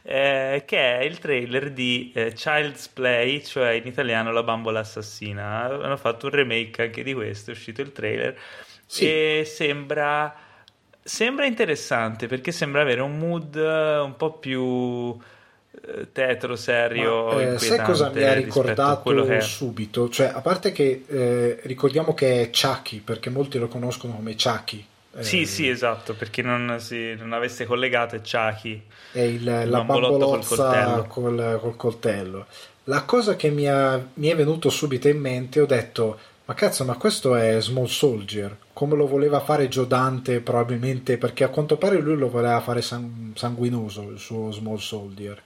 [0.03, 5.63] Eh, che è il trailer di eh, Child's Play, cioè in italiano La bambola assassina.
[5.63, 8.38] Hanno fatto un remake anche di questo, è uscito il trailer.
[8.86, 9.05] Sì.
[9.05, 10.36] E sembra,
[11.01, 15.38] sembra interessante perché sembra avere un mood un po' più eh,
[16.12, 17.25] tetro, serio.
[17.25, 20.10] Ma, eh, sai cosa mi ha ricordato subito?
[20.10, 24.86] Cioè, a parte che eh, ricordiamo che è Chucky, perché molti lo conoscono come Chucky.
[25.19, 28.84] Sì, sì, esatto, perché non, si, non avesse collegato è Chucky.
[29.12, 31.05] È il, la bambolozza col coltello.
[31.08, 32.45] Col, col coltello.
[32.86, 36.86] La cosa che mi, ha, mi è venuto subito in mente, ho detto, ma cazzo,
[36.86, 41.77] ma questo è Small Soldier, come lo voleva fare Joe Dante probabilmente, perché a quanto
[41.77, 45.39] pare lui lo voleva fare sanguinoso, il suo Small Soldier.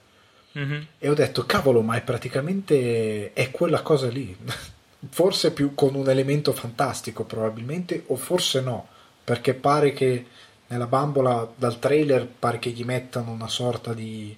[0.58, 0.82] Mm-hmm.
[0.98, 4.36] E ho detto, cavolo, ma è praticamente è quella cosa lì.
[5.10, 8.88] forse più con un elemento fantastico, probabilmente, o forse no,
[9.22, 10.26] perché pare che
[10.68, 14.36] nella bambola dal trailer pare che gli mettano una sorta di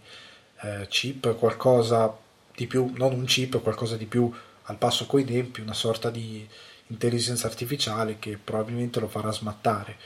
[0.63, 2.15] eh, chip, qualcosa
[2.55, 4.31] di più, non un chip, qualcosa di più
[4.69, 6.47] al passo coi tempi, una sorta di
[6.89, 9.97] intelligenza artificiale che probabilmente lo farà smattare.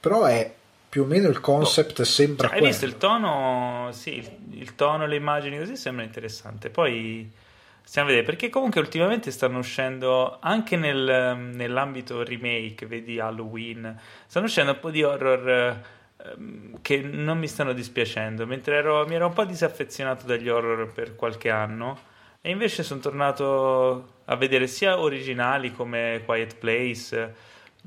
[0.00, 0.54] Però è
[0.90, 3.90] più o meno il concept oh, sembra cioè, hai visto il tono?
[3.92, 6.68] Sì il, il, tono le immagini così sembra interessante.
[6.68, 7.30] Poi
[7.84, 14.46] stiamo a vedere perché comunque ultimamente stanno uscendo anche nel, nell'ambito remake vedi Halloween stanno
[14.46, 15.80] uscendo un po' di horror
[16.16, 20.92] ehm, che non mi stanno dispiacendo mentre ero, mi ero un po' disaffezionato dagli horror
[20.92, 21.98] per qualche anno
[22.40, 27.34] e invece sono tornato a vedere sia originali come Quiet Place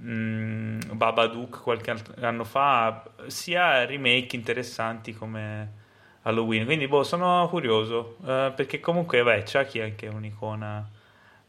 [0.02, 5.82] mm, Babadook qualche anno fa, sia remake interessanti come
[6.24, 6.66] Halloween.
[6.66, 10.90] Quindi, boh, sono curioso uh, perché comunque, beh, Chucky è anche un'icona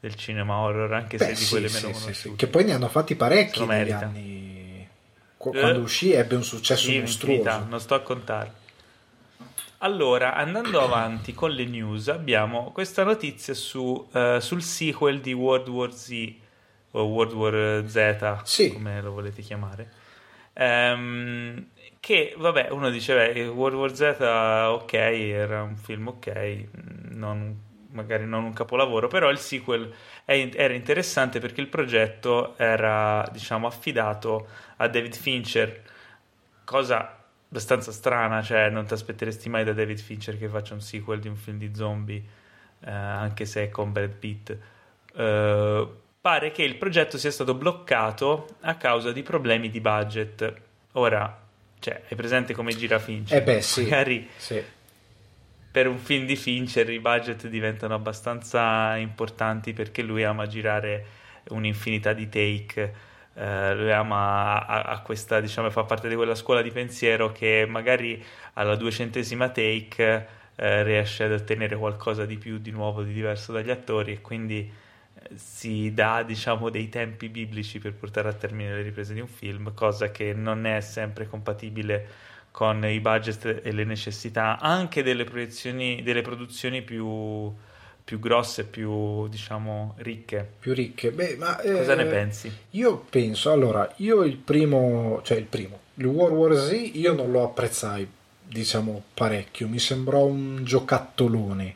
[0.00, 2.72] del cinema horror, anche Beh, se di quelle sì, meno sì, sì, Che poi ne
[2.72, 4.88] hanno fatti parecchi negli anni.
[5.36, 7.38] Quando uh, uscì ebbe un successo sì, mostruoso.
[7.38, 8.62] Infinita, non sto a contare.
[9.78, 15.68] Allora, andando avanti con le news, abbiamo questa notizia su, uh, sul sequel di World
[15.68, 16.42] War Z
[16.96, 18.72] o World War Z, sì.
[18.72, 20.02] come lo volete chiamare.
[20.54, 21.66] Um,
[21.98, 26.66] che vabbè, uno dice, beh, World War Z, ok, era un film ok,
[27.10, 27.58] non,
[27.92, 29.92] magari non un capolavoro, però il sequel
[30.24, 35.82] è, era interessante perché il progetto era, diciamo, affidato a David Fincher,
[36.64, 41.20] cosa abbastanza strana, cioè non ti aspetteresti mai da David Fincher che faccia un sequel
[41.20, 42.22] di un film di zombie,
[42.80, 44.56] eh, anche se è con Brad Pitt.
[45.14, 50.54] Uh, pare che il progetto sia stato bloccato a causa di problemi di budget.
[50.92, 51.38] Ora,
[51.78, 53.36] cioè, hai presente come gira Fincher?
[53.36, 53.82] Eh beh, sì.
[53.82, 54.62] Magari sì.
[55.70, 61.04] per un film di Fincher i budget diventano abbastanza importanti perché lui ama girare
[61.48, 62.94] un'infinità di take.
[63.34, 67.66] Uh, lui ama a, a, questa, diciamo, fa parte di quella scuola di pensiero che
[67.68, 73.52] magari alla duecentesima take uh, riesce ad ottenere qualcosa di più, di nuovo, di diverso
[73.52, 74.82] dagli attori e quindi
[75.34, 79.72] si dà diciamo dei tempi biblici per portare a termine le riprese di un film,
[79.74, 82.06] cosa che non è sempre compatibile
[82.50, 87.52] con i budget e le necessità anche delle proiezioni delle produzioni più,
[88.04, 90.48] più grosse, più diciamo ricche.
[90.60, 91.10] Più ricche.
[91.10, 92.52] Beh, ma cosa eh, ne pensi?
[92.70, 97.32] Io penso, allora, io il primo, cioè il primo, il World War Z io non
[97.32, 98.06] lo apprezzai,
[98.46, 101.74] diciamo, parecchio, mi sembrò un giocattolone.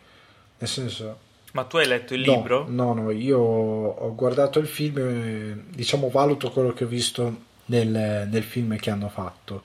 [0.58, 1.18] Nel senso
[1.58, 2.66] ma tu hai letto il no, libro?
[2.68, 8.28] No, no, io ho guardato il film, e, diciamo valuto quello che ho visto nel,
[8.30, 9.62] nel film che hanno fatto.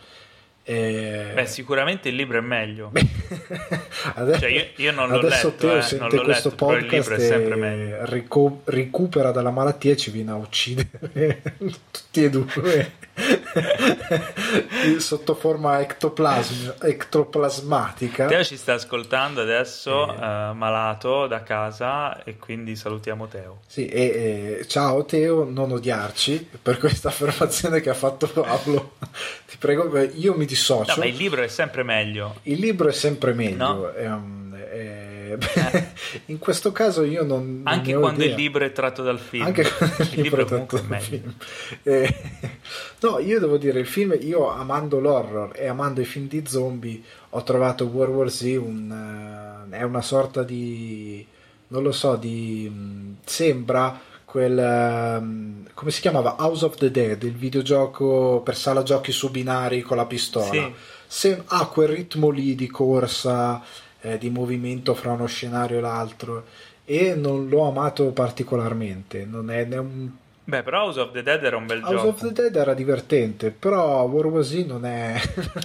[0.63, 1.32] E...
[1.34, 2.91] Beh, sicuramente il libro è meglio.
[4.15, 8.62] adesso, cioè io, io, non l'ho adesso letto, eh, sente questo letto, podcast e rico-
[8.63, 11.41] recupera dalla malattia e ci viene a uccidere
[11.91, 12.91] tutti e due
[14.99, 18.26] sotto forma ectoplasmatica.
[18.26, 20.15] Teo ci sta ascoltando adesso, eh.
[20.15, 23.60] uh, malato da casa, e quindi salutiamo Teo.
[23.67, 28.93] Sì, e, e, ciao Teo, non odiarci per questa affermazione che ha fatto Pablo.
[29.47, 30.93] Ti prego, io mi dissocio.
[30.93, 32.39] No, ma il libro è sempre meglio.
[32.43, 33.58] Il libro è sempre meglio.
[33.58, 33.91] No?
[33.91, 34.08] È,
[34.71, 35.88] è, eh.
[36.28, 38.36] in questo caso io non, non anche quando idea.
[38.36, 41.34] il libro è tratto dal film anche quando il, il libro, è tratto dal film
[41.84, 42.15] eh,
[43.02, 47.02] no io devo dire il film io amando l'horror e amando i film di zombie
[47.30, 51.26] ho trovato World War Z un, uh, è una sorta di
[51.67, 57.22] non lo so di um, sembra quel um, come si chiamava House of the Dead
[57.24, 60.74] il videogioco per sala giochi su binari con la pistola sì.
[61.06, 63.62] Se, ha quel ritmo lì di corsa
[64.03, 66.45] eh, di movimento fra uno scenario e l'altro
[66.85, 69.25] e non l'ho amato particolarmente.
[69.25, 70.09] Non è, è un...
[70.45, 72.07] Beh, però House of the Dead era un bel House gioco.
[72.07, 75.15] House of the Dead era divertente, però World War Z non è.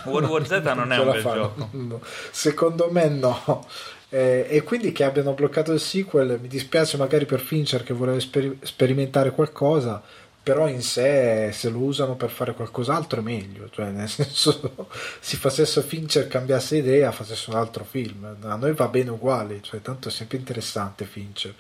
[0.05, 1.53] World War Z non è un bel fanno.
[1.57, 2.01] gioco.
[2.31, 3.67] Secondo me no.
[4.11, 8.17] Eh, e quindi che abbiano bloccato il sequel mi dispiace magari per Fincher che voleva
[8.17, 10.01] esper- sperimentare qualcosa
[10.49, 14.89] però in sé se lo usano per fare qualcos'altro è meglio, cioè nel senso
[15.21, 19.83] si facesse Fincher cambiasse idea, facesse un altro film, a noi va bene uguale, cioè
[19.83, 21.53] tanto è sempre interessante Fincher,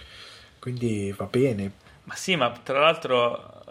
[0.59, 1.71] quindi va bene.
[2.05, 3.63] Ma sì, ma tra l'altro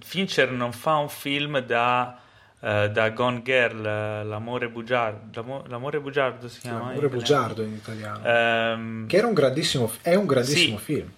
[0.00, 2.20] Fincher non fa un film da...
[2.58, 3.82] Uh, da Gone Girl,
[4.26, 6.88] L'amore bugiardo, l'amore bugiardo si chiama?
[6.88, 8.72] L'amore bugiardo in italiano.
[8.72, 10.84] Um, che era un grandissimo, è un grandissimo sì.
[10.84, 11.12] film.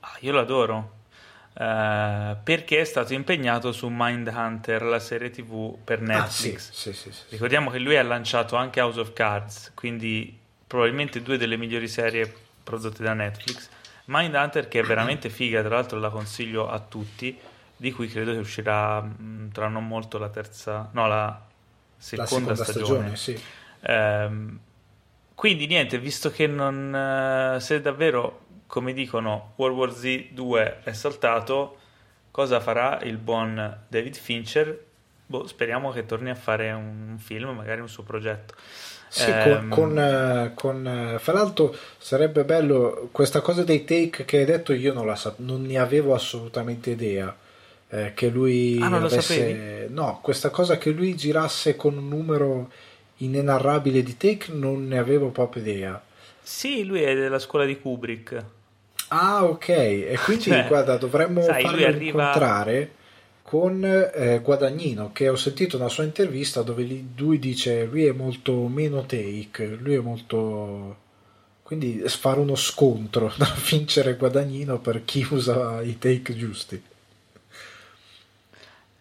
[0.00, 1.01] Ah, io l'adoro.
[1.54, 6.68] Uh, perché è stato impegnato su Mindhunter, la serie tv per Netflix.
[6.70, 11.20] Ah, sì, sì, sì, Ricordiamo che lui ha lanciato anche House of Cards, quindi probabilmente
[11.20, 12.32] due delle migliori serie
[12.62, 13.68] prodotte da Netflix.
[14.06, 17.38] Mindhunter, che è veramente figa, tra l'altro la consiglio a tutti,
[17.76, 21.38] di cui credo che uscirà mh, tra non molto la terza, no, la
[21.98, 23.16] seconda, la seconda stagione.
[23.16, 24.58] stagione um,
[25.34, 28.41] quindi niente, visto che non, uh, se davvero
[28.72, 31.76] come dicono World War Z 2 è saltato,
[32.30, 34.84] cosa farà il buon David Fincher?
[35.26, 38.54] Boh, speriamo che torni a fare un film, magari un suo progetto.
[39.10, 44.24] Sì, eh, con, con, eh, con eh, fra l'altro sarebbe bello questa cosa dei take
[44.24, 47.36] che hai detto io non, la sa- non ne avevo assolutamente idea
[47.90, 52.70] eh, che lui ah, non avesse no, questa cosa che lui girasse con un numero
[53.18, 56.02] inenarrabile di take non ne avevo proprio idea
[56.42, 58.60] sì, lui è della scuola di Kubrick
[59.14, 59.68] Ah, ok.
[59.68, 62.22] E quindi, cioè, guarda, dovremmo sai, farlo arriva...
[62.22, 62.90] incontrare
[63.42, 68.66] con eh, Guadagnino, che ho sentito una sua intervista dove lui dice lui è molto
[68.68, 70.96] meno take, lui è molto...
[71.62, 76.82] Quindi fare uno scontro da vincere Guadagnino per chi usa i take giusti.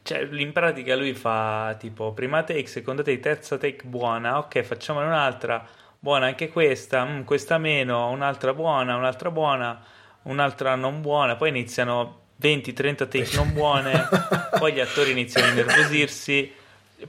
[0.04, 5.06] Cioè, in pratica lui fa tipo prima take, seconda take, terza take buona, ok, facciamone
[5.06, 5.66] un'altra,
[6.00, 9.82] buona anche questa, mm, questa meno, un'altra buona, un'altra buona
[10.24, 14.08] un'altra non buona, poi iniziano 20-30 take non buone,
[14.58, 16.54] poi gli attori iniziano a innervosirsi,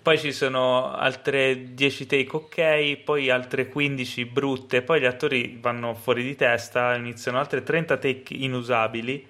[0.01, 5.95] poi ci sono altre 10 take ok, poi altre 15 brutte, poi gli attori vanno
[5.95, 9.27] fuori di testa, iniziano altre 30 take inusabili,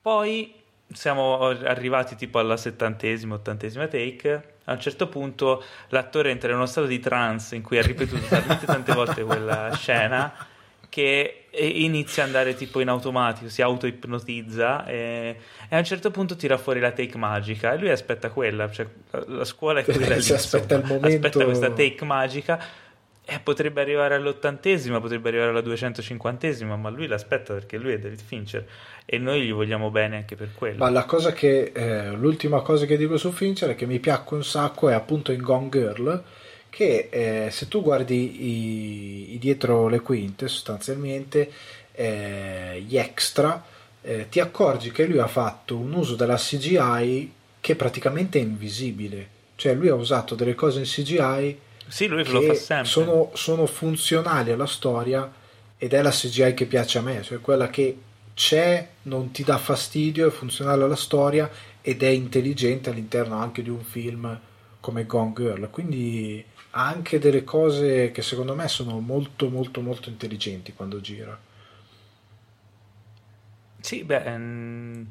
[0.00, 0.54] poi
[0.92, 4.54] siamo arrivati tipo alla settantesima, ottantesima take.
[4.64, 8.24] A un certo punto l'attore entra in uno stato di trance in cui ha ripetuto
[8.26, 10.32] talmente tante volte quella scena
[10.96, 15.36] che inizia ad andare tipo in automatico, si auto-ipnotizza e,
[15.68, 18.86] e, a un certo punto tira fuori la take magica e lui aspetta quella, cioè
[19.26, 21.06] la scuola è quella lì, aspetta, il momento...
[21.08, 22.58] aspetta questa take magica
[23.26, 28.22] e potrebbe arrivare all'ottantesima, potrebbe arrivare alla duecentocinquantesima, ma lui l'aspetta perché lui è David
[28.24, 28.66] Fincher
[29.04, 30.78] e noi gli vogliamo bene anche per quello.
[30.78, 34.38] Ma la cosa che, eh, l'ultima cosa che dico su Fincher è che mi piacque
[34.38, 36.24] un sacco è appunto in Gone Girl
[36.76, 41.50] che eh, se tu guardi i, i, dietro le quinte sostanzialmente
[41.92, 43.64] eh, gli extra
[44.02, 49.28] eh, ti accorgi che lui ha fatto un uso della CGI che praticamente è invisibile
[49.56, 51.58] cioè lui ha usato delle cose in CGI
[51.88, 52.86] sì, lui lo fa sempre.
[52.86, 55.32] Sono, sono funzionali alla storia
[55.78, 57.96] ed è la CGI che piace a me cioè quella che
[58.34, 61.50] c'è, non ti dà fastidio, è funzionale alla storia
[61.80, 64.38] ed è intelligente all'interno anche di un film
[64.78, 65.70] come Gone Girl.
[65.70, 66.44] Quindi
[66.76, 71.38] anche delle cose che secondo me sono molto molto molto intelligenti quando gira.
[73.80, 75.02] Sì, beh, mm,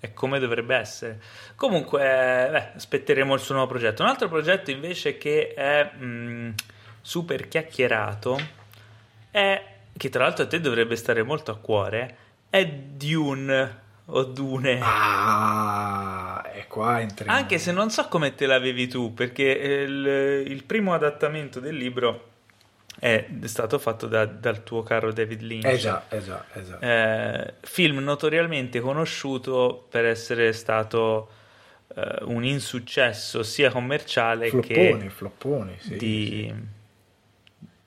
[0.00, 1.20] è come dovrebbe essere.
[1.54, 4.02] Comunque, beh, aspetteremo il suo nuovo progetto.
[4.02, 6.50] Un altro progetto invece che è mh, mm,
[7.00, 8.38] super chiacchierato
[9.30, 9.64] è,
[9.96, 12.16] che tra l'altro a te dovrebbe stare molto a cuore,
[12.50, 14.78] è Dune o Dune.
[14.82, 17.36] Ah, e qua entriamo.
[17.36, 22.34] Anche se non so come te l'avevi tu, perché il, il primo adattamento del libro
[22.98, 25.66] è stato fatto da, dal tuo caro David Lynch.
[25.66, 26.78] Eh già, eh già, eh già.
[26.78, 31.28] Eh, film notoriamente conosciuto per essere stato
[31.94, 36.52] eh, un insuccesso sia commerciale floppone, che floppone, sì, di...
[36.54, 36.74] Sì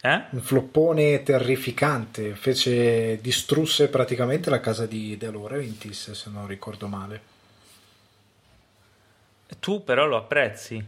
[0.02, 0.24] eh?
[0.30, 7.22] Un floppone terrificante, fece, distrusse praticamente la casa di De Laurentiis, se non ricordo male.
[9.60, 10.82] Tu però lo apprezzi.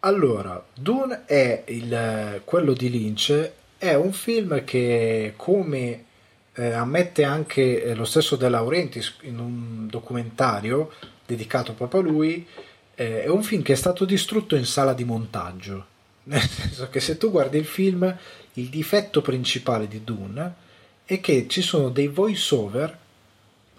[0.00, 6.04] Allora, Dune è il, quello di Lynch, è un film che come
[6.52, 10.92] eh, ammette anche eh, lo stesso De Laurentiis in un documentario
[11.26, 12.46] dedicato proprio a lui,
[12.94, 15.96] eh, è un film che è stato distrutto in sala di montaggio
[16.28, 18.16] nel senso che se tu guardi il film,
[18.54, 20.66] il difetto principale di Dune
[21.04, 22.98] è che ci sono dei voice over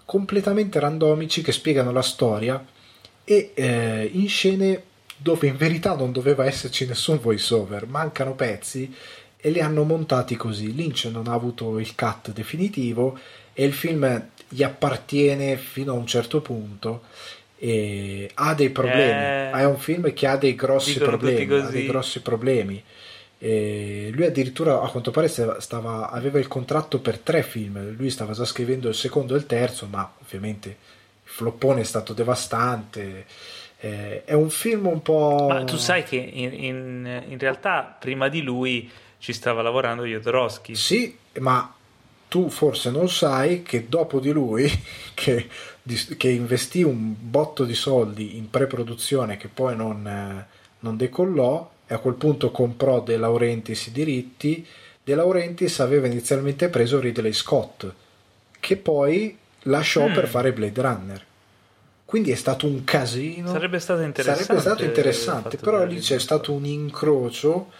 [0.04, 2.62] completamente randomici che spiegano la storia
[3.22, 4.82] e eh, in scene
[5.16, 8.92] dove in verità non doveva esserci nessun voice over, mancano pezzi
[9.36, 10.74] e li hanno montati così.
[10.74, 13.18] Lynch non ha avuto il cut definitivo
[13.52, 17.02] e il film gli appartiene fino a un certo punto
[18.34, 19.20] ha dei problemi.
[19.20, 21.60] Eh, è un film che ha dei grossi problemi.
[21.60, 22.82] Ha dei grossi problemi.
[23.42, 28.34] E lui addirittura a quanto pare stava, aveva il contratto per tre film, lui stava
[28.34, 30.76] già scrivendo il secondo e il terzo, ma ovviamente il
[31.30, 33.24] floppone è stato devastante.
[33.78, 35.46] Eh, è un film un po'...
[35.48, 40.74] Ma tu sai che in, in, in realtà prima di lui ci stava lavorando Jodorowsky.
[40.74, 41.74] Sì, ma
[42.28, 44.70] tu forse non sai che dopo di lui,
[45.14, 45.48] che,
[46.16, 50.46] che investì un botto di soldi in pre-produzione che poi non,
[50.80, 54.66] non decollò, e a quel punto comprò De Laurentiis i diritti.
[55.02, 57.92] De Laurentiis aveva inizialmente preso Ridley Scott,
[58.60, 60.14] che poi lasciò mm.
[60.14, 61.24] per fare Blade Runner.
[62.04, 63.50] Quindi è stato un casino.
[63.50, 64.42] Sarebbe stato interessante.
[64.44, 67.70] Sarebbe stato interessante, però lì c'è stato un incrocio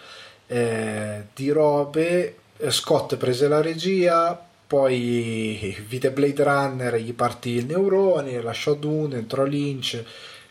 [0.47, 2.35] eh, di robe.
[2.69, 9.43] Scott prese la regia, poi vide Blade Runner, gli partì il neurone, lasciò Dune, entrò
[9.43, 10.01] Lynch.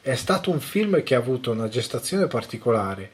[0.02, 3.12] È stato un film che ha avuto una gestazione particolare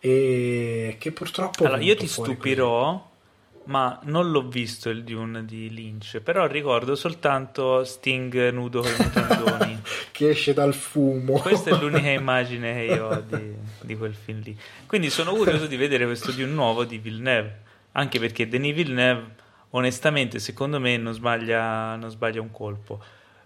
[0.00, 1.64] e che purtroppo...
[1.64, 3.70] Allora, io ti stupirò, così.
[3.70, 8.96] ma non l'ho visto il Dune di Lynch, però ricordo soltanto Sting nudo con i
[8.98, 9.80] mutandoni.
[10.10, 11.38] che esce dal fumo.
[11.38, 14.58] Questa è l'unica immagine che io ho di, di quel film lì.
[14.86, 17.60] Quindi sono curioso di vedere questo Dune nuovo di Villeneuve,
[17.92, 19.40] anche perché Denis Villeneuve,
[19.72, 23.02] onestamente, secondo me non sbaglia, non sbaglia un colpo.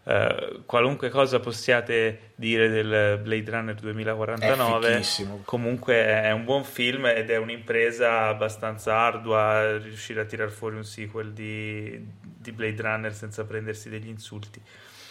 [0.07, 5.03] Uh, qualunque cosa possiate dire del Blade Runner 2049,
[5.45, 10.85] comunque è un buon film ed è un'impresa abbastanza ardua riuscire a tirar fuori un
[10.85, 14.63] sequel di, di Blade Runner senza prendersi degli insulti.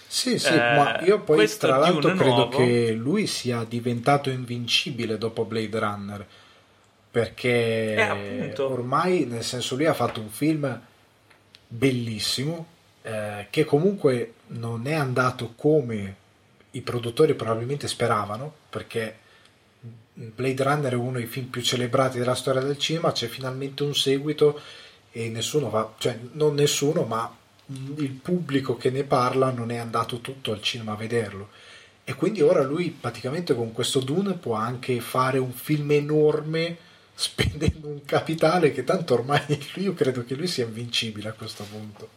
[0.07, 2.57] Sì, sì, uh, ma io poi tra l'altro credo nuovo...
[2.57, 6.25] che lui sia diventato invincibile dopo Blade Runner
[7.11, 10.81] perché eh, ormai nel senso lui ha fatto un film
[11.67, 12.67] bellissimo
[13.01, 16.15] eh, che comunque non è andato come
[16.71, 19.19] i produttori probabilmente speravano, perché
[20.13, 23.95] Blade Runner è uno dei film più celebrati della storia del cinema, c'è finalmente un
[23.95, 24.59] seguito
[25.11, 27.33] e nessuno va, cioè non nessuno, ma
[27.67, 31.49] il pubblico che ne parla non è andato tutto al cinema a vederlo.
[32.03, 36.77] E quindi ora lui praticamente con questo Dune può anche fare un film enorme
[37.15, 39.41] spendendo un capitale che tanto ormai
[39.75, 42.09] io credo che lui sia invincibile a questo punto.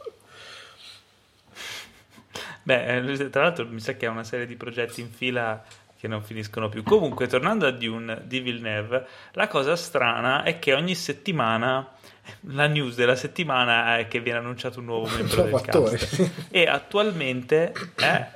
[2.63, 5.65] Beh, eh, tra l'altro mi sa che ha una serie di progetti in fila
[5.99, 6.83] che non finiscono più.
[6.83, 11.97] Comunque, tornando a Dune di Villeneuve, la cosa strana è che ogni settimana
[12.43, 16.31] la news della settimana è che viene annunciato un nuovo membro del cast.
[16.51, 18.27] e attualmente eh,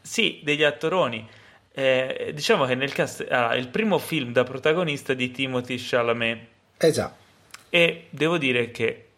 [0.00, 1.28] sì, degli attoroni.
[1.78, 6.46] Eh, diciamo che nel cast ah, il primo film da protagonista di Timothy Chalamet.
[6.78, 7.14] Eh già.
[7.68, 9.08] E devo dire che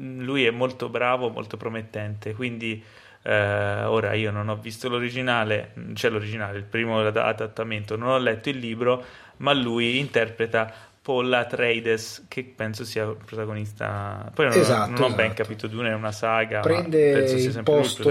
[0.00, 2.82] mm, lui è molto bravo, molto promettente, quindi
[3.22, 8.48] eh, ora io non ho visto l'originale, c'è l'originale, il primo adattamento, non ho letto
[8.48, 9.04] il libro,
[9.36, 14.32] ma lui interpreta Paul Atreides, che penso sia il protagonista.
[14.34, 15.22] Poi non, esatto, non ho esatto.
[15.22, 16.58] ben capito, Dune è una saga.
[16.58, 18.08] Prende il posto,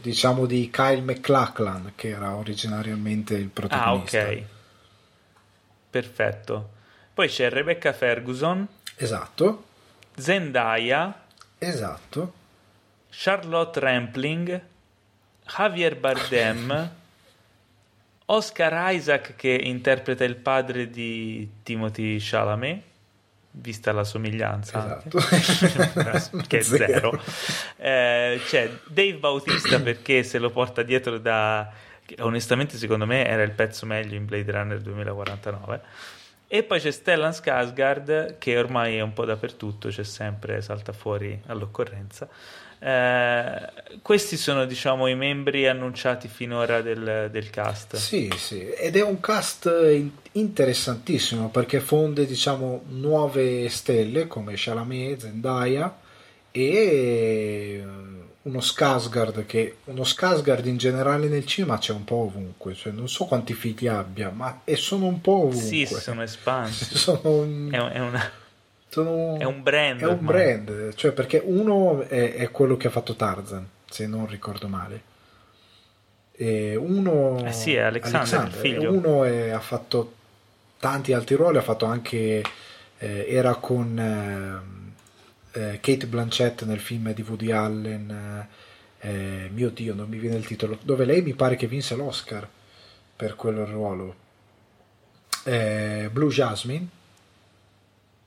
[0.00, 4.20] diciamo, di Kyle McLachlan, che era originariamente il protagonista.
[4.20, 4.42] Ah, ok.
[5.90, 6.70] Perfetto.
[7.14, 8.66] Poi c'è Rebecca Ferguson.
[8.96, 9.64] Esatto.
[10.16, 11.26] Zendaya.
[11.58, 12.32] Esatto.
[13.10, 14.60] Charlotte Rampling,
[15.46, 16.90] Javier Bardem,
[18.26, 22.82] Oscar Isaac che interpreta il padre di Timothy Chalamet,
[23.56, 26.40] vista la somiglianza, esatto.
[26.46, 26.86] che è zero.
[26.86, 27.22] zero.
[27.76, 31.70] Eh, c'è Dave Bautista perché se lo porta dietro da...
[32.20, 35.80] onestamente secondo me era il pezzo meglio in Blade Runner 2049.
[36.46, 41.40] E poi c'è Stellan Skarsgård che ormai è un po' dappertutto, c'è sempre, salta fuori
[41.46, 42.28] all'occorrenza.
[42.84, 43.72] Eh,
[44.02, 47.96] questi sono diciamo i membri annunciati finora del, del, cast.
[47.96, 49.72] Sì, sì, ed è un cast
[50.32, 55.96] interessantissimo perché fonde diciamo nuove stelle come Chalamet, Zendaya
[56.50, 57.82] e
[58.42, 63.08] uno Skarsgård che uno Skarsgård in generale nel cinema c'è un po' ovunque, cioè non
[63.08, 65.62] so quanti figli abbia, ma e sono un po' ovunque.
[65.62, 66.84] Sì, sono espansi.
[66.98, 67.70] sono un...
[67.72, 68.42] è, è una
[68.94, 70.00] sono, è un brand.
[70.00, 70.34] È un ormai.
[70.34, 75.12] brand, cioè perché uno è, è, quello che ha fatto Tarzan, se non ricordo male.
[76.30, 78.88] E uno eh sì, è Alexander, Alexander.
[78.88, 80.14] Uno è, ha fatto
[80.78, 82.42] tanti altri ruoli, ha fatto anche
[82.98, 83.98] eh, era con
[85.52, 88.48] eh, eh Kate Blanchett nel film di Woody Allen.
[89.00, 90.78] Eh, mio Dio, non mi viene il titolo.
[90.82, 92.48] Dove lei mi pare che vinse l'Oscar
[93.16, 94.14] per quel ruolo.
[95.44, 97.02] Eh, Blue Jasmine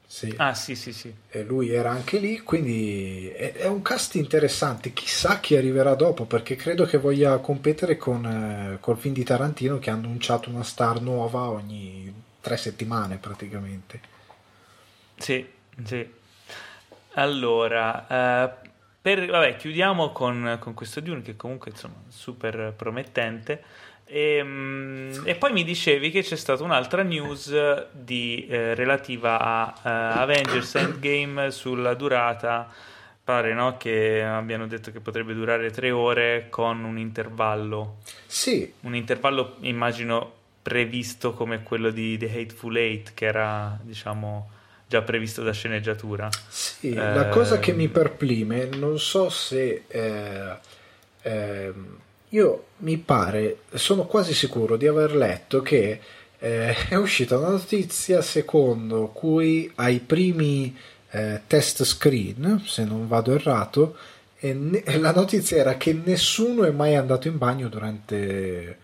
[0.10, 0.34] Sì.
[0.38, 1.14] Ah, sì, sì, sì.
[1.28, 4.94] E lui era anche lì, quindi è, è, un cast interessante.
[4.94, 9.80] Chissà chi arriverà dopo, perché credo che voglia competere con eh, col film di Tarantino
[9.80, 14.00] che ha annunciato una star nuova ogni tre settimane praticamente.
[15.18, 15.46] Sì,
[15.84, 16.10] sì.
[17.16, 18.70] Allora, eh,
[19.02, 23.62] per, vabbè, chiudiamo con, con questo Dune che comunque insomma super promettente.
[24.08, 27.54] E, ehm, e, poi mi dicevi che c'è stata un'altra news
[27.92, 32.72] di, eh, relativa a uh, Avengers Endgame sulla durata.
[33.24, 37.98] Pare no, che abbiano detto che potrebbe durare tre ore con un intervallo.
[38.26, 38.72] Sì.
[38.82, 40.32] Un intervallo, immagino,
[40.62, 44.50] previsto come quello di The Hateful Eight, che era, diciamo,
[44.88, 46.30] già previsto da sceneggiatura.
[46.48, 49.84] Sì, eh, la cosa che mi perplime, non so se...
[49.88, 50.58] Eh,
[51.24, 51.74] eh,
[52.30, 56.00] io mi pare, sono quasi sicuro di aver letto che
[56.40, 60.76] eh, è uscita una notizia secondo cui ai primi
[61.12, 63.96] eh, test screen, se non vado errato,
[64.42, 68.78] ne- la notizia era che nessuno è mai andato in bagno durante,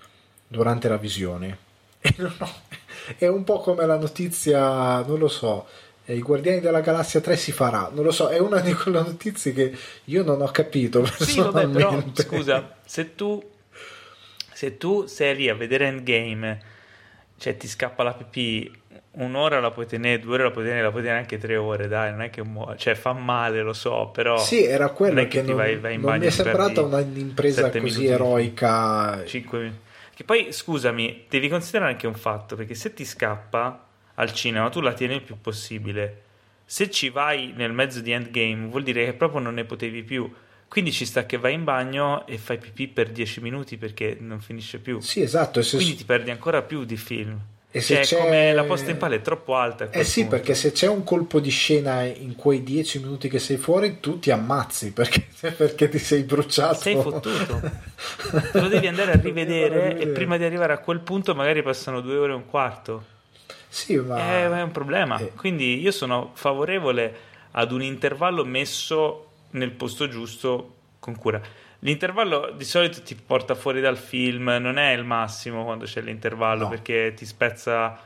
[0.48, 1.58] durante la visione.
[3.18, 5.68] è un po' come la notizia, non lo so,
[6.06, 7.90] i Guardiani della Galassia 3 si farà.
[7.94, 9.74] Non lo so, è una di quelle notizie che
[10.06, 11.06] io non ho capito.
[11.06, 13.42] Sì, vabbè, però scusa, se tu,
[14.52, 16.62] se tu sei lì a vedere Endgame,
[17.38, 18.70] cioè ti scappa la pipì,
[19.12, 21.88] un'ora la puoi tenere, due ore la puoi tenere, la puoi tenere anche tre ore,
[21.88, 24.38] dai, non è che muore, cioè fa male, lo so, però...
[24.38, 29.24] Sì, era quello che, che non, vai, vai non mi è sembrata un'impresa così eroica.
[29.26, 29.80] 5 minuti.
[30.16, 34.80] Che poi, scusami, devi considerare anche un fatto, perché se ti scappa al cinema, tu
[34.82, 36.22] la tieni il più possibile.
[36.66, 40.32] Se ci vai nel mezzo di Endgame, vuol dire che proprio non ne potevi più.
[40.68, 44.40] Quindi ci sta che vai in bagno e fai pipì per 10 minuti perché non
[44.40, 45.00] finisce più.
[45.02, 45.62] Sì, esatto.
[45.62, 47.40] Quindi ti perdi ancora più di film.
[47.76, 48.18] E se cioè, c'è...
[48.18, 49.90] come la posta in palla è troppo alta.
[49.90, 50.36] Eh sì, punto.
[50.36, 54.20] perché se c'è un colpo di scena in quei 10 minuti che sei fuori, tu
[54.20, 55.26] ti ammazzi perché,
[55.58, 56.76] perché ti sei bruciato.
[56.76, 57.62] Sei fottuto.
[58.52, 62.02] Te lo devi andare a rivedere e prima di arrivare a quel punto magari passano
[62.02, 63.06] due ore e un quarto.
[63.74, 64.20] Sì, ma...
[64.20, 65.18] è, è un problema.
[65.18, 65.32] Eh.
[65.34, 71.42] Quindi io sono favorevole ad un intervallo messo nel posto giusto con cura.
[71.80, 76.64] L'intervallo di solito ti porta fuori dal film, non è il massimo quando c'è l'intervallo
[76.64, 76.70] no.
[76.70, 78.00] perché ti spezza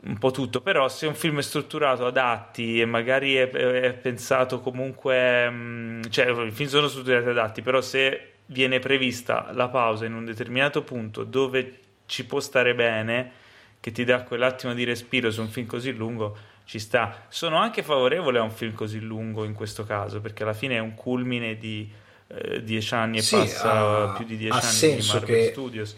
[0.00, 3.94] un po' tutto, però se un film è strutturato ad atti e magari è, è
[3.94, 9.68] pensato comunque, mm, cioè i film sono strutturati ad atti, però se viene prevista la
[9.68, 13.46] pausa in un determinato punto dove ci può stare bene,
[13.80, 17.26] che ti dà quell'attimo di respiro su un film così lungo, ci sta.
[17.28, 20.80] Sono anche favorevole a un film così lungo in questo caso, perché alla fine è
[20.80, 21.90] un culmine di
[22.28, 25.50] eh, dieci anni e sì, passa ha, più di dieci anni di Marvel che...
[25.50, 25.96] Studios.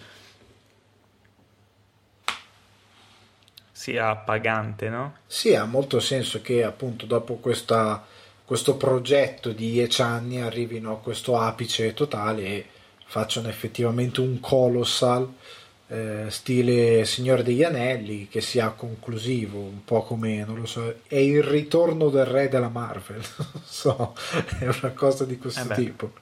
[3.73, 5.17] Sia pagante, no?
[5.27, 8.07] Sì, ha molto senso che appunto dopo questa,
[8.45, 12.67] questo progetto di dieci anni arrivino a questo apice totale e
[13.07, 15.33] facciano effettivamente un colossal
[15.93, 21.17] eh, stile Signore degli Anelli che sia conclusivo, un po' come, non lo so, è
[21.17, 24.15] il ritorno del re della Marvel, non so,
[24.61, 26.13] è una cosa di questo eh tipo.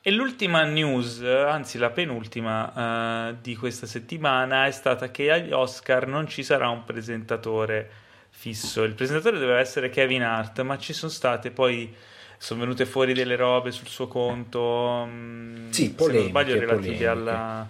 [0.00, 6.06] E l'ultima news, anzi la penultima uh, di questa settimana è stata che agli Oscar
[6.06, 7.90] non ci sarà un presentatore
[8.30, 8.82] fisso.
[8.84, 11.94] Il presentatore doveva essere Kevin Hart, ma ci sono state poi
[12.42, 15.06] sono venute fuori delle robe sul suo conto.
[15.06, 17.06] Mm, sì, polemiche, se non sbaglio, relative polemiche.
[17.06, 17.68] alla.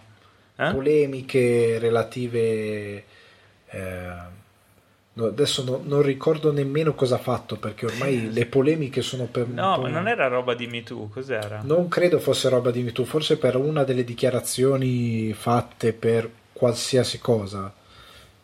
[0.55, 0.73] Eh?
[0.73, 3.05] Polemiche relative.
[3.67, 4.13] Eh,
[5.17, 9.49] adesso no, non ricordo nemmeno cosa ha fatto perché ormai le polemiche sono per.
[9.49, 11.63] No, ma non era roba di MeToo, cos'era?
[11.65, 17.75] Non credo fosse roba di MeToo, forse per una delle dichiarazioni fatte per qualsiasi cosa.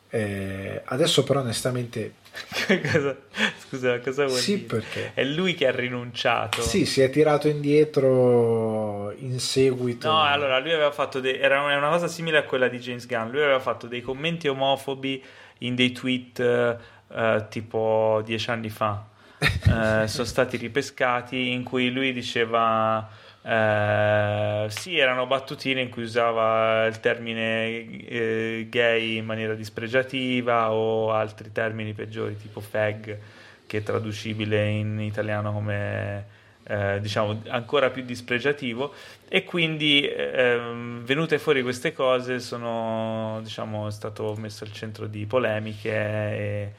[0.08, 2.14] Eh, adesso però onestamente
[2.92, 3.16] cosa,
[3.58, 4.66] scusa, cosa vuol sì, dire?
[4.66, 5.10] Perché?
[5.14, 6.62] È lui che ha rinunciato.
[6.62, 10.08] Sì, si è tirato indietro in seguito.
[10.08, 13.30] No, allora lui aveva fatto dei, era una cosa simile a quella di James Gunn.
[13.30, 15.22] Lui aveva fatto dei commenti omofobi
[15.58, 16.78] in dei tweet
[17.08, 19.06] uh, tipo dieci anni fa.
[19.38, 23.08] uh, sono stati ripescati in cui lui diceva
[23.48, 31.12] eh, sì, erano battutine in cui usava il termine eh, gay in maniera dispregiativa o
[31.12, 33.18] altri termini peggiori tipo fag,
[33.66, 36.26] che è traducibile in italiano come
[36.64, 38.92] eh, diciamo ancora più dispregiativo.
[39.28, 45.90] E quindi ehm, venute fuori queste cose, sono diciamo stato messo al centro di polemiche
[45.92, 46.72] e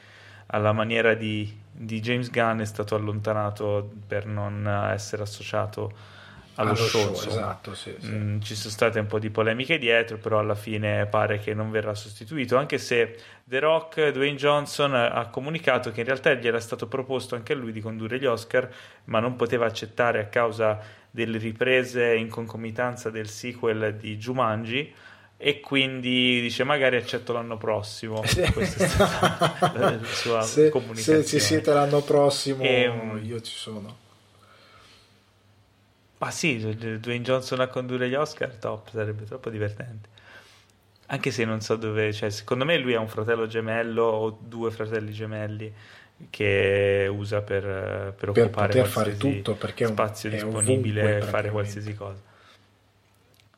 [0.48, 6.16] alla maniera di, di James Gunn è stato allontanato per non essere associato
[6.58, 8.10] allo, allo show, show esatto, sì, sì.
[8.10, 11.70] Mm, ci sono state un po' di polemiche dietro, però alla fine pare che non
[11.70, 16.58] verrà sostituito, anche se The Rock, Dwayne Johnson, ha comunicato che in realtà gli era
[16.58, 18.68] stato proposto anche a lui di condurre gli Oscar,
[19.04, 20.80] ma non poteva accettare a causa
[21.10, 24.92] delle riprese in concomitanza del sequel di Jumanji
[25.40, 31.28] e quindi dice magari accetto l'anno prossimo questa è stata la sua se, comunicazione se
[31.28, 34.06] ci siete l'anno prossimo e, ehm, io ci sono
[36.18, 40.08] ma sì, Dwayne Johnson a condurre gli Oscar, top, sarebbe troppo divertente.
[41.06, 44.70] Anche se non so dove, cioè, secondo me lui ha un fratello gemello o due
[44.70, 45.72] fratelli gemelli
[46.30, 51.50] che usa per, per, per occupare fare tutto perché è un, spazio disponibile e fare
[51.50, 52.20] qualsiasi cosa.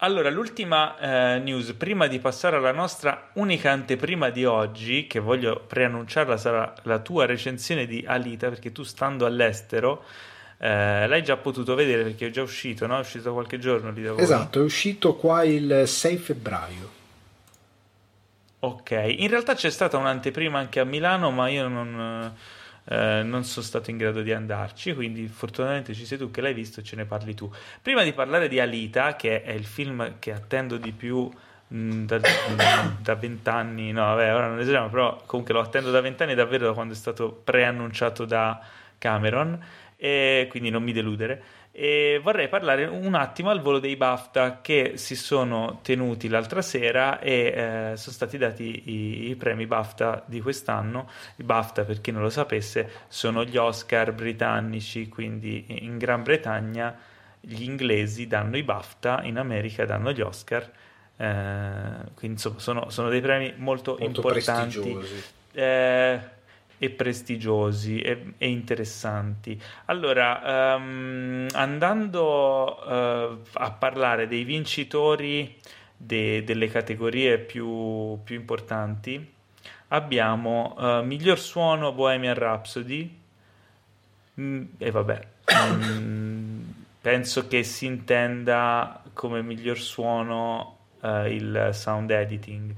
[0.03, 5.63] Allora, l'ultima eh, news, prima di passare alla nostra unica anteprima di oggi, che voglio
[5.67, 10.05] preannunciarla, sarà la tua recensione di Alita, perché tu stando all'estero
[10.63, 12.97] eh, l'hai già potuto vedere perché è già uscito, no?
[12.97, 14.23] È uscito qualche giorno lì da voi.
[14.23, 16.91] Esatto, è uscito qua il 6 febbraio.
[18.59, 22.31] Ok, in realtà c'è stata un'anteprima anche a Milano, ma io non,
[22.85, 26.53] eh, non, sono stato in grado di andarci, quindi fortunatamente ci sei tu che l'hai
[26.53, 27.51] visto e ce ne parli tu.
[27.81, 31.27] Prima di parlare di Alita, che è il film che attendo di più
[31.73, 36.67] mm, da vent'anni, no vabbè ora non esageriamo, però comunque lo attendo da vent'anni davvero
[36.67, 38.61] da quando è stato preannunciato da
[38.99, 39.59] Cameron
[40.03, 41.43] e quindi non mi deludere.
[41.73, 47.21] E vorrei parlare un attimo al volo dei BAFTA che si sono tenuti l'altra sera
[47.21, 51.09] e eh, sono stati dati i, i, premi BAFTA di quest'anno.
[51.37, 56.97] I BAFTA, per chi non lo sapesse, sono gli Oscar britannici, quindi in Gran Bretagna
[57.39, 60.69] gli inglesi danno i BAFTA, in America danno gli Oscar.
[61.17, 64.99] Eh, quindi insomma sono, sono, dei premi molto, molto importanti.
[65.53, 66.21] Eh,
[66.83, 69.61] e prestigiosi e, e interessanti.
[69.85, 75.59] Allora, um, andando uh, a parlare dei vincitori
[75.95, 79.31] de, delle categorie più, più importanti,
[79.89, 83.21] abbiamo uh, miglior suono Bohemian Rhapsody
[84.41, 85.29] mm, e vabbè,
[85.75, 86.61] mm,
[87.03, 92.75] penso che si intenda come miglior suono uh, il sound editing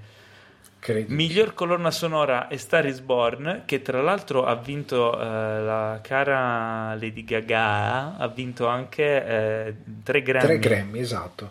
[0.82, 1.14] Credo.
[1.14, 6.96] Miglior colonna sonora è Star is Born, che tra l'altro ha vinto eh, la cara
[6.96, 10.44] Lady Gaga, ha vinto anche eh, tre Grammy.
[10.44, 11.50] Tre Grammy, esatto.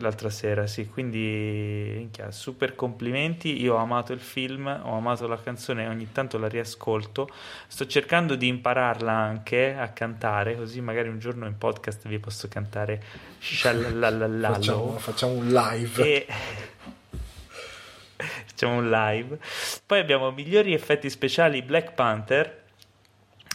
[0.00, 3.62] L'altra sera, sì, quindi super complimenti.
[3.62, 7.28] Io ho amato il film, ho amato la canzone, ogni tanto la riascolto.
[7.68, 12.48] Sto cercando di impararla anche a cantare, così magari un giorno in podcast vi posso
[12.48, 13.00] cantare.
[14.54, 16.02] facciamo, facciamo un live.
[16.02, 16.26] E
[18.46, 19.38] facciamo un live.
[19.84, 22.62] Poi abbiamo migliori effetti speciali Black Panther.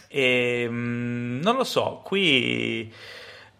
[0.07, 2.91] E mm, non lo so, qui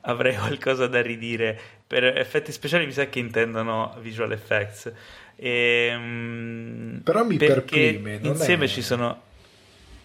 [0.02, 1.60] avrei qualcosa da ridire.
[1.86, 4.92] Per effetti speciali mi sa che intendono visual effects.
[5.36, 8.20] E, mm, Però mi perprime.
[8.22, 8.68] Insieme è...
[8.68, 9.22] ci sono.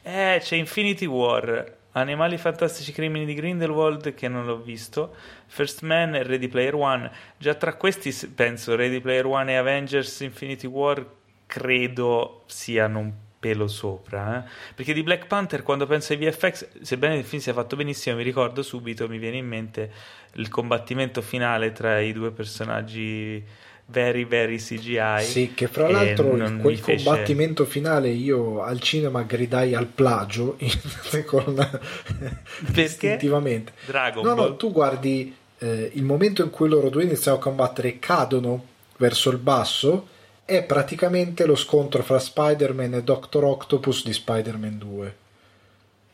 [0.02, 5.14] Eh, c'è Infinity War Animali fantastici crimini di Grindelwald che non l'ho visto,
[5.46, 7.08] First Man e Ready Player One.
[7.36, 11.06] Già tra questi penso Ready Player One e Avengers Infinity War
[11.46, 14.50] credo siano un pelo sopra, eh?
[14.74, 18.22] perché di Black Panther quando penso ai VFX, sebbene il film sia fatto benissimo, mi
[18.24, 19.92] ricordo subito, mi viene in mente
[20.32, 23.44] il combattimento finale tra i due personaggi
[23.86, 25.22] very very CGI.
[25.22, 27.04] Sì, che fra l'altro in quel fece...
[27.04, 30.56] combattimento finale io al cinema gridai al plagio
[31.26, 31.80] con...
[32.74, 33.72] istintivamente.
[33.86, 34.48] Dragon no, Ball.
[34.48, 38.64] no, tu guardi eh, il momento in cui loro due iniziano a combattere e cadono
[38.96, 40.08] verso il basso
[40.44, 45.16] è praticamente lo scontro fra Spider-Man e Doctor Octopus di Spider-Man 2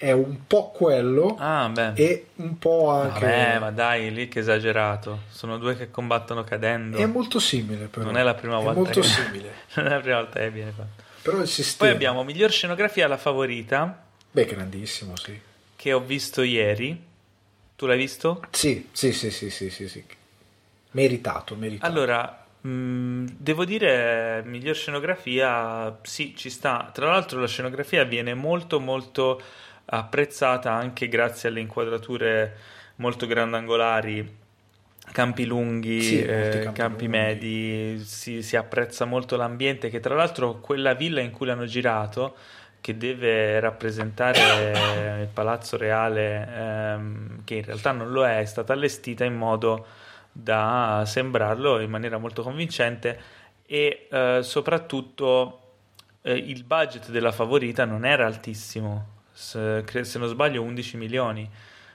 [0.01, 5.25] è un po' quello ah, e un po' anche Vabbè, ma dai lì che esagerato.
[5.29, 6.97] Sono due che combattono cadendo.
[6.97, 8.07] È molto simile però.
[8.07, 9.07] Non è la prima è volta molto che...
[9.07, 9.53] simile.
[9.75, 11.03] Non è la prima volta che viene fatto.
[11.21, 11.91] Però il sistema.
[11.91, 14.03] Poi abbiamo miglior scenografia la favorita.
[14.31, 15.39] Beh grandissimo sì.
[15.77, 17.09] Che ho visto ieri.
[17.77, 18.43] Tu l'hai visto?
[18.53, 20.03] sì sì sì sì sì, sì, sì.
[20.93, 21.93] meritato meritato.
[21.93, 26.91] Allora Mm, devo dire, miglior scenografia, sì, ci sta.
[26.93, 29.41] Tra l'altro, la scenografia viene molto, molto
[29.91, 32.57] apprezzata anche grazie alle inquadrature
[32.97, 34.39] molto grandangolari
[35.13, 40.61] campi lunghi, sì, eh, campi, campi medi, si, si, apprezza molto l'ambiente che tra l'altro
[40.61, 42.37] quella villa in cui l'hanno girato
[42.81, 48.73] che deve rappresentare il palazzo reale ehm, che in realtà non lo è, è stata
[48.73, 49.87] allestita in modo
[50.31, 53.21] da sembrarlo in maniera molto convincente
[53.67, 55.61] e eh, soprattutto
[56.23, 61.49] eh, il budget della favorita non era altissimo se, se non sbaglio 11 milioni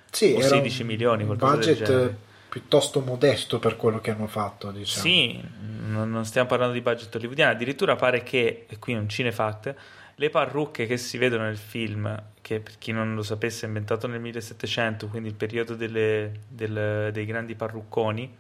[0.10, 2.14] sì, o 16 milioni, qualcosa budget
[2.56, 4.72] piuttosto modesto per quello che hanno fatto.
[4.72, 5.06] Diciamo.
[5.06, 5.42] Sì,
[5.88, 9.76] non stiamo parlando di budget hollywoodiano, addirittura pare che, e qui è un cinefact,
[10.16, 14.08] le parrucche che si vedono nel film, che per chi non lo sapesse è inventato
[14.08, 18.34] nel 1700, quindi il periodo delle, del, dei grandi parrucconi,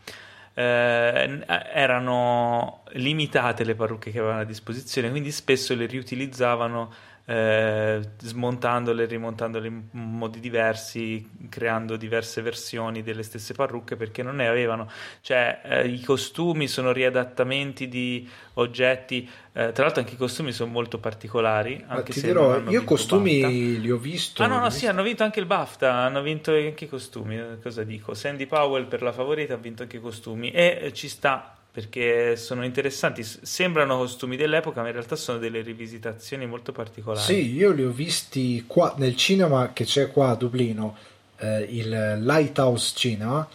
[0.53, 1.43] eh,
[1.73, 6.93] erano limitate le parrucche che avevano a disposizione, quindi spesso le riutilizzavano
[7.25, 14.35] eh, smontandole e rimontandole in modi diversi, creando diverse versioni delle stesse parrucche perché non
[14.35, 14.89] ne avevano,
[15.21, 20.71] cioè eh, i costumi sono riadattamenti di oggetti, eh, tra l'altro anche i costumi sono
[20.71, 21.83] molto particolari.
[21.87, 23.57] Anche ti dirò, io costumi BAFTA.
[23.57, 24.41] li ho visti.
[24.43, 27.83] Ah no, no, sì, hanno vinto anche il BAFTA, hanno vinto anche i costumi, cosa
[27.83, 28.13] dico?
[28.13, 32.63] Sandy Powell per la favorita ha vinto anche i costumi e ci sta perché sono
[32.63, 37.25] interessanti, sembrano costumi dell'epoca, ma in realtà sono delle rivisitazioni molto particolari.
[37.25, 40.95] Sì, io li ho visti qua nel cinema che c'è qua a Dublino,
[41.37, 43.45] eh, il Lighthouse Cinema.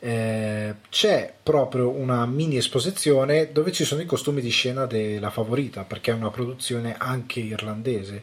[0.00, 5.82] Eh, c'è proprio una mini esposizione dove ci sono i costumi di scena della favorita
[5.82, 8.22] perché è una produzione anche irlandese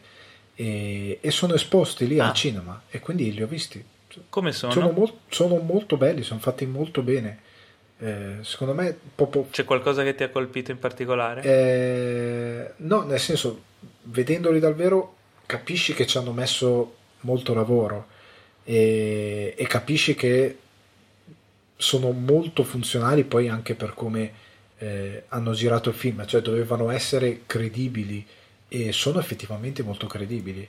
[0.54, 2.28] e, e sono esposti lì ah.
[2.28, 3.82] al cinema e quindi li ho visti
[4.28, 4.72] come sono?
[4.72, 7.40] Sono, mo- sono molto belli, sono fatti molto bene
[7.98, 9.48] eh, secondo me proprio...
[9.50, 11.42] c'è qualcosa che ti ha colpito in particolare?
[11.42, 13.62] Eh, no, nel senso,
[14.02, 15.14] vedendoli dal vero
[15.46, 18.08] capisci che ci hanno messo molto lavoro
[18.64, 20.58] e, e capisci che
[21.76, 24.44] sono molto funzionali poi anche per come
[24.78, 28.26] eh, hanno girato il film, cioè dovevano essere credibili
[28.68, 30.68] e sono effettivamente molto credibili.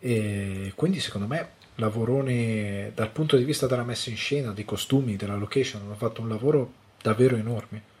[0.00, 5.16] E quindi secondo me lavorone dal punto di vista della messa in scena, dei costumi,
[5.16, 7.92] della location, hanno fatto un lavoro davvero enorme.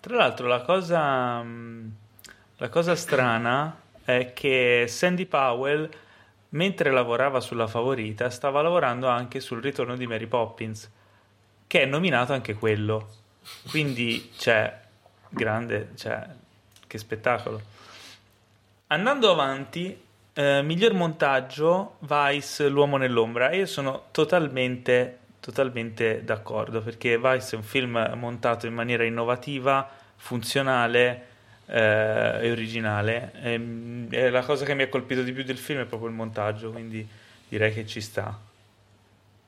[0.00, 1.44] Tra l'altro la cosa,
[2.56, 5.88] la cosa strana è che Sandy Powell,
[6.50, 10.90] mentre lavorava sulla favorita, stava lavorando anche sul ritorno di Mary Poppins,
[11.66, 13.08] che è nominato anche quello.
[13.68, 14.80] Quindi, cioè,
[15.28, 16.26] grande, cioè,
[16.86, 17.60] che spettacolo.
[18.88, 23.52] Andando avanti, eh, miglior montaggio, Vice, L'uomo nell'ombra.
[23.52, 31.26] Io sono totalmente, totalmente d'accordo perché Vice è un film montato in maniera innovativa, funzionale
[31.66, 33.32] eh, e originale.
[33.42, 36.14] E, e la cosa che mi ha colpito di più del film è proprio il
[36.14, 37.06] montaggio, quindi
[37.48, 38.38] direi che ci sta.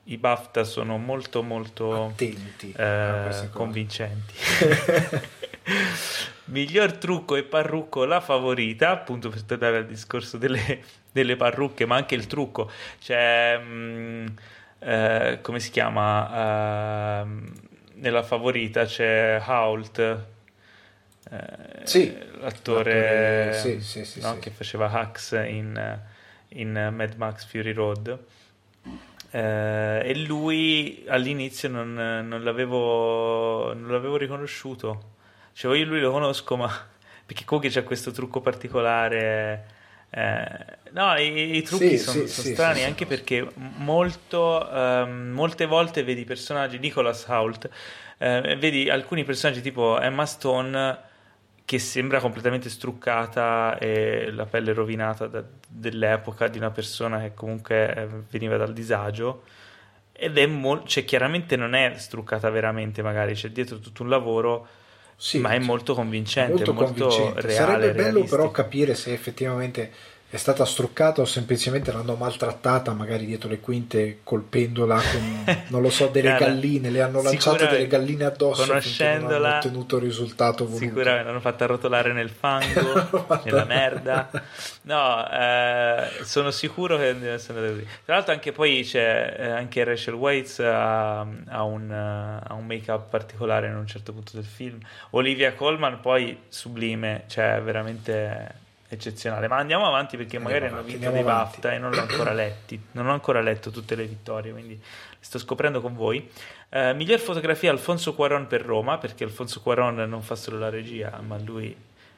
[0.05, 4.33] I BAFTA sono molto molto attenti eh, convincenti.
[6.45, 11.95] Miglior trucco e parrucco la favorita, appunto per tornare al discorso delle, delle parrucche, ma
[11.95, 12.69] anche il trucco.
[12.99, 14.25] C'è, mh, mm,
[14.79, 17.21] eh, come si chiama?
[17.23, 17.51] Uh,
[17.95, 20.25] nella favorita c'è Hoult, eh,
[21.83, 25.99] sì, l'attore, l'attore sì, sì, no, che faceva Hux in,
[26.49, 28.19] in, Mad Max Fury Road.
[29.31, 35.12] Eh, e lui all'inizio non, non, l'avevo, non l'avevo riconosciuto
[35.53, 36.67] cioè, io lui lo conosco, ma
[37.25, 39.81] perché comunque c'è questo trucco particolare.
[40.09, 40.47] Eh,
[40.91, 45.65] no, i, i trucchi sì, sono, sì, sono sì, strani anche perché molto, um, molte
[45.65, 47.67] volte vedi personaggi, Nicholas Hoult,
[48.19, 51.11] eh, vedi alcuni personaggi tipo Emma Stone
[51.65, 57.95] che sembra completamente struccata e la pelle rovinata da, dell'epoca di una persona che comunque
[57.95, 59.43] eh, veniva dal disagio
[60.11, 64.67] ed è mo- cioè, chiaramente non è struccata veramente magari c'è dietro tutto un lavoro
[65.23, 67.39] sì, ma è molto convincente, molto, molto convincente.
[67.39, 67.53] reale.
[67.55, 68.35] Sarebbe bello realistico.
[68.35, 69.89] però capire se effettivamente
[70.33, 75.91] è stata struccata o semplicemente l'hanno maltrattata magari dietro le quinte colpendola con non lo
[75.91, 80.01] so delle Cara, galline le hanno lanciato delle galline addosso conoscendola non hanno ottenuto il
[80.01, 80.83] risultato voluto.
[80.83, 84.31] sicuramente l'hanno fatta rotolare nel fango nella merda.
[84.81, 87.87] no eh, sono sicuro che deve essere così.
[88.03, 92.65] Tra l'altro anche poi c'è eh, anche Rachel Waits ha, ha, un, uh, ha un
[92.65, 94.79] make up particolare in un certo punto del film.
[95.11, 98.61] Olivia Colman poi sublime cioè veramente
[98.93, 99.47] eccezionale.
[99.47, 102.79] Ma andiamo avanti perché magari hanno vinto dei BAFTA e non l'ho ancora letti.
[102.91, 106.29] Non ho ancora letto tutte le vittorie, quindi le sto scoprendo con voi.
[106.69, 111.19] Uh, miglior fotografia Alfonso Cuaron per Roma, perché Alfonso Cuaron non fa solo la regia,
[111.25, 111.75] ma lui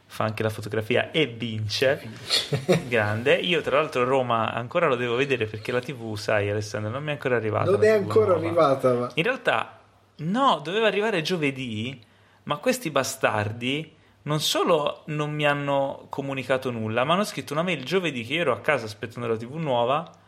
[0.07, 2.01] fa anche la fotografia e vince.
[2.01, 2.86] vince.
[2.88, 3.36] Grande.
[3.36, 7.09] Io tra l'altro Roma ancora lo devo vedere perché la TV, sai Alessandro, non mi
[7.09, 7.71] è ancora arrivata.
[7.71, 8.45] Non è ancora nuova.
[8.45, 8.93] arrivata.
[8.93, 9.11] Ma...
[9.15, 9.80] In realtà
[10.17, 11.99] no, doveva arrivare giovedì,
[12.43, 13.94] ma questi bastardi
[14.26, 18.41] non solo non mi hanno comunicato nulla, ma hanno scritto una mail giovedì che io
[18.41, 20.23] ero a casa aspettando la TV nuova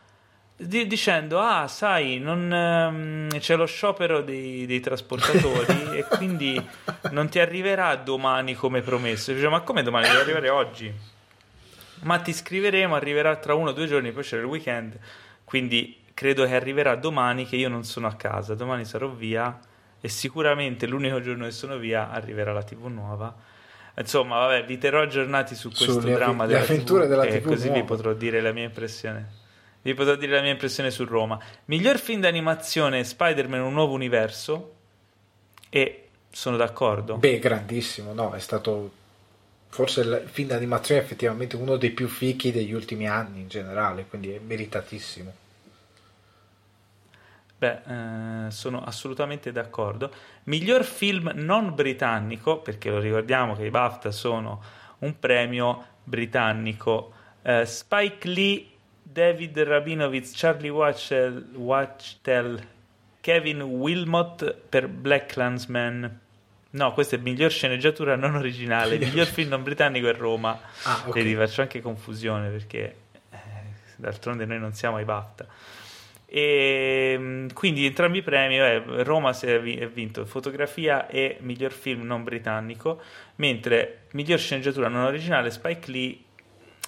[0.60, 6.60] di- dicendo ah sai non, ehm, c'è lo sciopero dei, dei trasportatori e quindi
[7.12, 9.32] non ti arriverà domani come promesso.
[9.34, 10.08] Dice, ma come domani?
[10.08, 10.92] Deve arrivare oggi.
[12.02, 14.98] Ma ti scriveremo, arriverà tra uno o due giorni, poi c'è il weekend.
[15.44, 19.60] Quindi credo che arriverà domani che io non sono a casa, domani sarò via
[20.00, 23.36] e sicuramente l'unico giorno che sono via arriverà la TV nuova.
[24.00, 27.48] Insomma, vabbè, vi terrò aggiornati su questo Sulle dramma della avventure TV della e TV
[27.48, 27.86] così vi nuova.
[27.86, 29.28] potrò dire la mia impressione.
[29.82, 31.40] Vi potrò dire la mia impressione su Roma.
[31.66, 34.74] Miglior film d'animazione Spider-Man Un nuovo universo
[35.70, 37.18] e sono d'accordo.
[37.18, 38.92] Beh, grandissimo, no, è stato
[39.70, 44.32] forse il film d'animazione effettivamente uno dei più fichi degli ultimi anni in generale, quindi
[44.32, 45.34] è meritatissimo.
[47.60, 50.12] Beh, eh, sono assolutamente d'accordo.
[50.44, 54.62] Miglior film non britannico, perché lo ricordiamo che i BAFTA sono
[55.00, 57.14] un premio britannico.
[57.42, 58.66] Eh, Spike Lee,
[59.02, 62.62] David Rabinowitz, Charlie Watchell, Watchtel,
[63.22, 66.20] Kevin Wilmot per Black Clansman.
[66.70, 69.00] No, questa è miglior sceneggiatura non originale.
[69.00, 70.60] Miglior film non britannico è Roma.
[70.84, 71.14] Ah, ok.
[71.14, 72.96] Vedi, faccio anche confusione perché
[73.32, 73.38] eh,
[73.96, 75.46] d'altronde noi non siamo ai BAFTA.
[76.30, 82.02] E mh, quindi entrambi i premi, eh, Roma si è vinto fotografia e miglior film
[82.04, 83.02] non britannico,
[83.36, 86.18] mentre miglior sceneggiatura non originale Spike Lee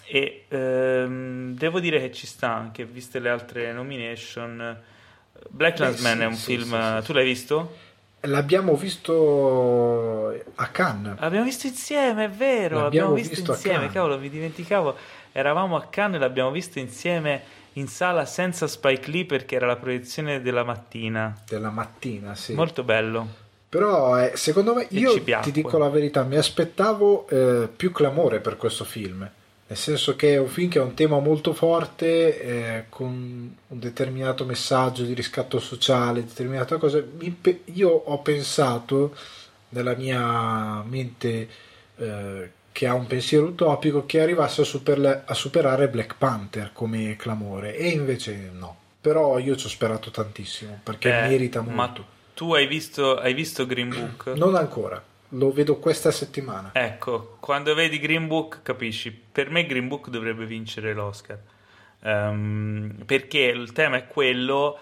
[0.05, 4.77] e ehm, devo dire che ci sta anche, viste le altre nomination.
[5.49, 7.77] Black Beh, Clansman sì, è un sì, film, sì, tu l'hai visto?
[8.21, 11.17] L'abbiamo visto a Cannes.
[11.19, 14.97] L'abbiamo visto insieme, è vero, L'abbiamo visto, visto insieme, cavolo, mi dimenticavo.
[15.31, 17.41] Eravamo a Cannes e l'abbiamo visto insieme
[17.79, 21.35] in sala senza Spike Lee perché era la proiezione della mattina.
[21.47, 22.53] della mattina, sì.
[22.53, 23.47] Molto bello.
[23.69, 28.39] Però eh, secondo me, E io ti dico la verità, mi aspettavo eh, più clamore
[28.39, 29.29] per questo film.
[29.67, 33.79] Nel senso che è un film che ha un tema molto forte, eh, con un
[33.79, 36.25] determinato messaggio di riscatto sociale.
[37.19, 39.15] Mi pe- io ho pensato
[39.69, 41.47] nella mia mente
[41.97, 47.17] eh, che ha un pensiero utopico che arrivasse a, superle- a superare Black Panther come
[47.17, 48.73] clamore, e invece no.
[49.01, 52.05] Però io ci ho sperato tantissimo perché Eh, merita ma molto.
[52.35, 54.27] tu hai visto, hai visto Green Book?
[54.37, 56.69] Non ancora, lo vedo questa settimana.
[56.71, 59.11] Ecco, quando vedi Green Book capisci.
[59.11, 61.37] Per me Green Book dovrebbe vincere l'Oscar.
[62.03, 64.79] Ehm, perché il tema è quello,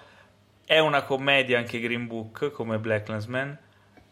[0.65, 3.57] è una commedia anche Green Book come Black Clansman,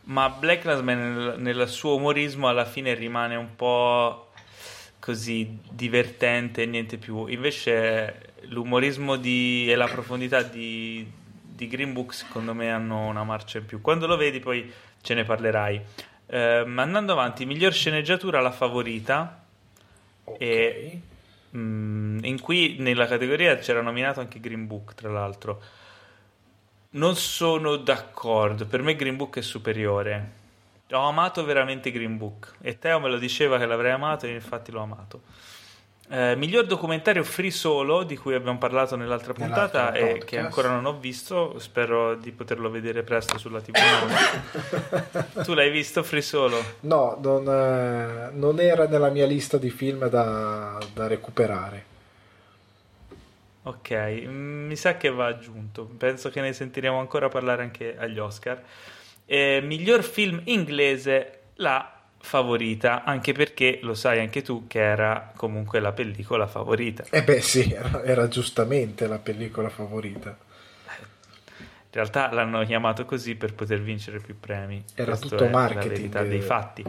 [0.05, 4.29] ma Black Clansman nel, nel suo umorismo alla fine rimane un po'
[4.99, 7.27] così divertente e niente più.
[7.27, 11.05] Invece l'umorismo di- e la profondità di,
[11.41, 13.81] di Green Book secondo me hanno una marcia in più.
[13.81, 15.81] Quando lo vedi poi ce ne parlerai.
[16.27, 19.43] Ehm, andando avanti, miglior sceneggiatura la favorita.
[20.23, 20.41] Ok.
[20.41, 20.99] E-
[21.55, 25.61] Mm, in cui nella categoria c'era nominato anche Green Book, tra l'altro.
[26.95, 30.43] Non sono d'accordo, per me Green Book è superiore.
[30.91, 34.71] Ho amato veramente Green Book e Teo me lo diceva che l'avrei amato e infatti
[34.71, 35.21] l'ho amato.
[36.07, 40.69] Eh, miglior documentario Free Solo di cui abbiamo parlato nell'altra puntata Nell'altro e che ancora
[40.69, 43.73] non ho visto, spero di poterlo vedere presto sulla TV.
[45.43, 46.63] tu l'hai visto Free Solo?
[46.81, 51.94] No, non, eh, non era nella mia lista di film da, da recuperare.
[53.65, 53.91] Ok,
[54.27, 55.85] mm, mi sa che va aggiunto.
[55.85, 58.61] Penso che ne sentiremo ancora parlare anche agli Oscar.
[59.25, 65.79] Eh, miglior film inglese, la favorita, anche perché lo sai anche tu che era comunque
[65.79, 67.05] la pellicola favorita.
[67.09, 70.37] E beh sì, era, era giustamente la pellicola favorita.
[71.57, 74.83] In realtà l'hanno chiamato così per poter vincere più premi.
[74.93, 75.83] Era Questo tutto marketing.
[75.83, 76.83] La verità dei fatti.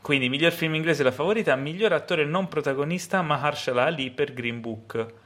[0.00, 5.24] Quindi, miglior film inglese la favorita, miglior attore non protagonista Mahershala Ali per Green Book.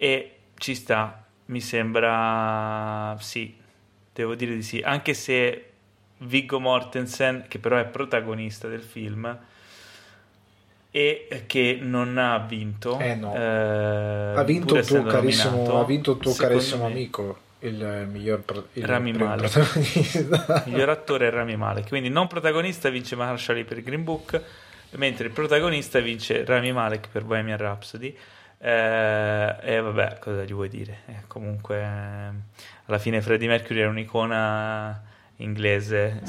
[0.00, 3.54] E ci sta, mi sembra sì,
[4.14, 5.64] devo dire di sì, anche se
[6.18, 9.36] Viggo Mortensen, che però è protagonista del film
[10.90, 13.34] e che non ha vinto, Eh no.
[13.34, 18.40] eh, ha vinto tuo carissimo, nominato, ha vinto il tuo carissimo me- amico, il miglior
[18.40, 19.50] pro- il Rami Malek.
[19.50, 20.62] protagonista.
[20.66, 24.40] miglior attore è Rami Malek quindi non protagonista vince Mahershala Ali per Green Book
[24.92, 28.16] mentre il protagonista vince Rami Malek per Bohemian Rhapsody
[28.60, 30.98] Eh, e vabbè cosa gli vuoi dire?
[31.06, 31.80] Eh, comunque
[32.86, 35.02] alla fine Freddie Mercury era un'icona
[35.36, 36.20] inglese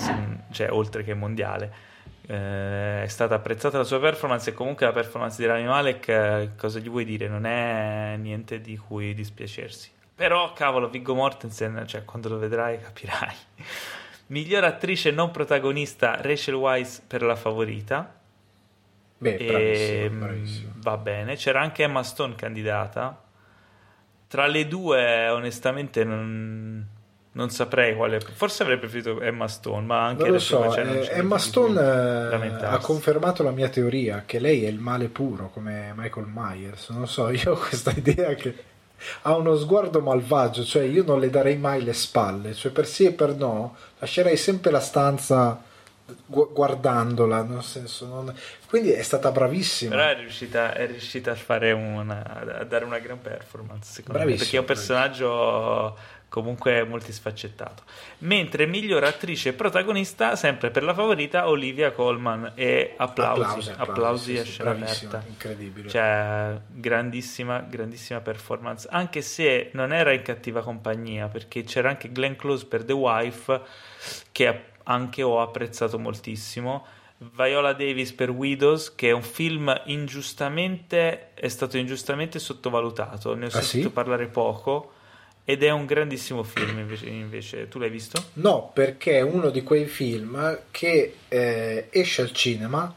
[0.51, 1.87] cioè oltre che mondiale.
[2.27, 6.79] Eh, è stata apprezzata la sua performance e comunque la performance di Rami Malek cosa
[6.79, 7.27] gli vuoi dire?
[7.27, 9.91] Non è niente di cui dispiacersi.
[10.13, 13.35] Però cavolo Viggo Mortensen cioè quando lo vedrai capirai.
[14.27, 18.18] Miglior attrice non protagonista Rachel Weisz per la favorita.
[19.19, 20.71] Beh, E, bravissimo, bravissimo.
[20.77, 21.35] Va bene.
[21.35, 23.21] C'era anche Emma Stone candidata.
[24.27, 26.85] Tra le due, onestamente, non,
[27.33, 28.19] non saprei quale.
[28.21, 31.37] Forse avrei preferito Emma Stone, ma anche Non lo adesso so, cioè, non eh, Emma
[31.37, 36.27] Stone eh, ha confermato la mia teoria che lei è il male puro come Michael
[36.31, 36.89] Myers.
[36.89, 38.55] Non so, io ho questa idea che
[39.23, 43.05] ha uno sguardo malvagio, cioè io non le darei mai le spalle, cioè per sì
[43.05, 45.67] e per no, lascerei sempre la stanza
[46.25, 48.35] gu- guardandola, nel senso non...
[48.67, 49.95] quindi è stata bravissima.
[49.95, 52.23] Però è riuscita, è riuscita a fare una,
[52.59, 55.97] a dare una gran performance, secondo me, perché è un personaggio
[56.29, 57.83] comunque multisfaccettato.
[58.19, 64.37] Mentre miglior attrice protagonista, sempre per la favorita, Olivia Colman e applausi, applausi, applausi, applausi
[64.37, 65.23] a scena aperta.
[65.27, 65.89] Incredibile.
[65.89, 72.35] Cioè, grandissima, grandissima performance, anche se non era in cattiva compagnia, perché c'era anche Glenn
[72.35, 73.61] Close per The Wife,
[74.31, 74.47] che
[74.89, 76.85] anche ho apprezzato moltissimo.
[77.17, 83.47] Viola Davis per Widows, che è un film ingiustamente, è stato ingiustamente sottovalutato, ne ho
[83.47, 83.93] ah, sentito sì?
[83.93, 84.93] parlare poco
[85.43, 88.23] ed è un grandissimo film invece, invece, tu l'hai visto?
[88.33, 92.93] No, perché è uno di quei film che eh, esce al cinema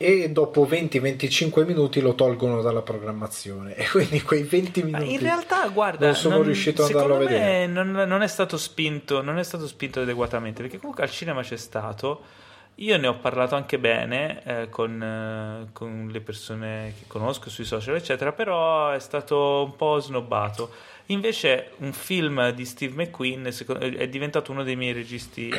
[0.00, 3.74] e dopo 20-25 minuti lo tolgono dalla programmazione.
[3.74, 7.16] E quindi quei 20 minuti Ma in realtà guarda non sono non, riuscito ad andarlo
[7.16, 7.66] a vedere.
[7.66, 11.56] non, non, è stato spinto non è stato spinto adeguatamente perché comunque al cinema c'è
[11.56, 12.46] stato.
[12.76, 17.64] Io ne ho parlato anche bene eh, con, eh, con le persone che conosco sui
[17.64, 20.70] social eccetera però è stato un po' snobbato
[21.10, 23.50] Invece un film di Steve McQueen
[23.96, 25.50] è diventato uno dei miei registi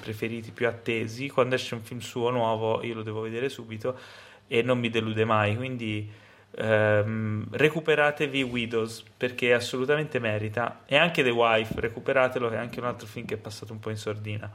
[0.00, 1.28] preferiti, più attesi.
[1.28, 3.98] Quando esce un film suo nuovo io lo devo vedere subito
[4.46, 5.54] e non mi delude mai.
[5.54, 6.10] Quindi
[6.56, 10.80] ehm, recuperatevi Widows perché assolutamente merita.
[10.86, 13.80] E anche The Wife, recuperatelo che è anche un altro film che è passato un
[13.80, 14.50] po' in sordina.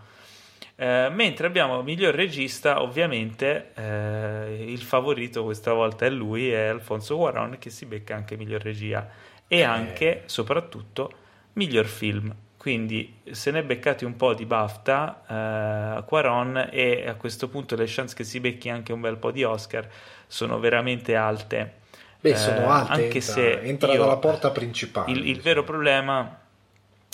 [0.78, 7.16] Eh, mentre abbiamo miglior regista, ovviamente eh, il favorito questa volta è lui, è Alfonso
[7.16, 9.08] Guaron che si becca anche miglior regia
[9.48, 11.12] e anche, soprattutto,
[11.54, 12.34] miglior film.
[12.58, 17.76] Quindi se ne è beccati un po' di BAFTA, eh, Quaron, e a questo punto
[17.76, 19.88] le chance che si becchi anche un bel po' di Oscar
[20.26, 21.84] sono veramente alte.
[22.20, 25.12] Beh, sono eh, alte, anche entra, se entra io, dalla porta principale.
[25.12, 26.40] Il, il, vero problema...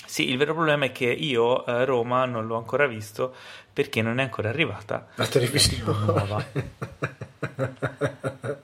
[0.05, 3.35] Sì, il vero problema è che io a Roma non l'ho ancora visto
[3.73, 6.45] perché non è ancora arrivata la televisione nuova.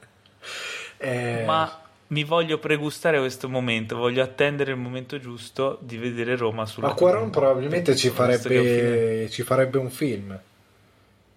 [0.97, 1.43] eh...
[1.45, 6.87] Ma mi voglio pregustare questo momento, voglio attendere il momento giusto di vedere Roma sulla
[6.87, 10.39] Ma Quaron probabilmente ci farebbe, ci farebbe, un film.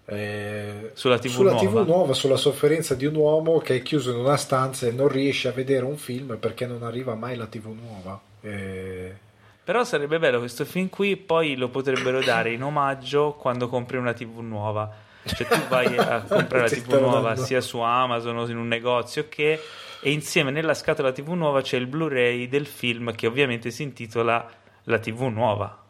[0.05, 1.65] Eh, sulla, TV, sulla nuova.
[1.65, 5.07] TV nuova, sulla sofferenza di un uomo che è chiuso in una stanza e non
[5.07, 8.19] riesce a vedere un film perché non arriva mai la TV nuova.
[8.41, 9.13] Eh...
[9.63, 14.13] Però sarebbe bello questo film qui, poi lo potrebbero dare in omaggio quando compri una
[14.13, 14.89] TV nuova.
[15.23, 19.27] Cioè tu vai a comprare la TV nuova sia su Amazon o in un negozio
[19.29, 19.59] che
[20.01, 24.49] e insieme nella scatola TV nuova c'è il Blu-ray del film che ovviamente si intitola
[24.85, 25.83] La TV nuova.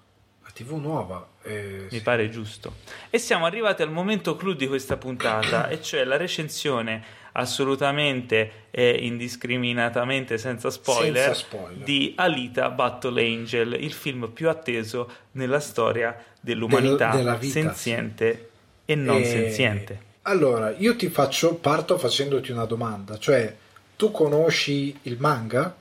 [0.43, 1.25] La TV nuova?
[1.43, 2.01] Eh, Mi sì.
[2.01, 2.75] pare giusto.
[3.09, 8.89] E siamo arrivati al momento clou di questa puntata, e cioè la recensione assolutamente e
[8.89, 16.21] indiscriminatamente senza spoiler, senza spoiler, di Alita Battle Angel, il film più atteso nella storia
[16.41, 18.49] dell'umanità Del, senziente
[18.83, 19.25] e non e...
[19.25, 20.09] senziente.
[20.23, 23.55] Allora, io ti faccio, parto facendoti una domanda, cioè
[24.01, 25.75] tu conosci il manga?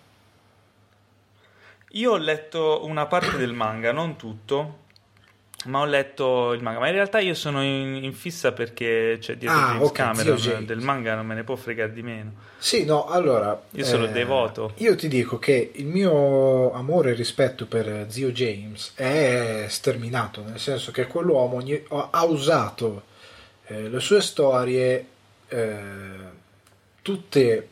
[1.92, 4.80] Io ho letto una parte del manga, non tutto,
[5.64, 6.80] ma ho letto il manga.
[6.80, 10.36] Ma in realtà io sono in, in fissa perché c'è dietro ah, James okay, Cameron
[10.36, 10.66] James.
[10.66, 12.32] del manga, non me ne può fregare di meno.
[12.58, 13.58] Sì, no, allora.
[13.70, 14.74] Io sono eh, devoto.
[14.76, 20.60] Io ti dico che il mio amore e rispetto per zio James è sterminato, nel
[20.60, 23.02] senso che quell'uomo ha usato
[23.64, 25.06] eh, le sue storie
[25.48, 25.78] eh,
[27.00, 27.68] tutte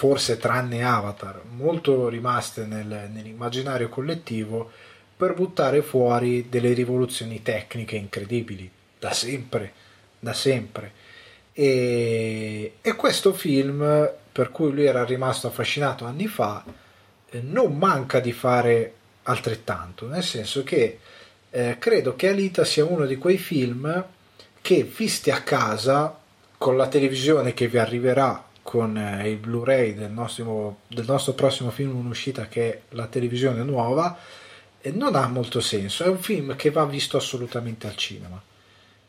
[0.00, 4.70] forse tranne Avatar, molto rimaste nel, nell'immaginario collettivo
[5.14, 9.70] per buttare fuori delle rivoluzioni tecniche incredibili, da sempre,
[10.18, 10.92] da sempre.
[11.52, 16.64] E, e questo film, per cui lui era rimasto affascinato anni fa,
[17.42, 18.94] non manca di fare
[19.24, 20.98] altrettanto, nel senso che
[21.50, 24.02] eh, credo che Alita sia uno di quei film
[24.62, 26.18] che visti a casa
[26.56, 31.70] con la televisione che vi arriverà con eh, il Blu-ray del nostro, del nostro prossimo
[31.70, 34.16] film in uscita che è la televisione nuova
[34.92, 38.40] non ha molto senso, è un film che va visto assolutamente al cinema.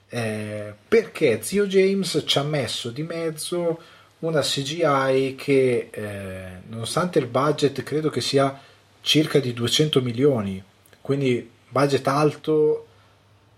[0.09, 3.79] Eh, perché Zio James ci ha messo di mezzo
[4.19, 8.59] una CGI che eh, nonostante il budget credo che sia
[8.99, 10.61] circa di 200 milioni
[10.99, 12.87] quindi budget alto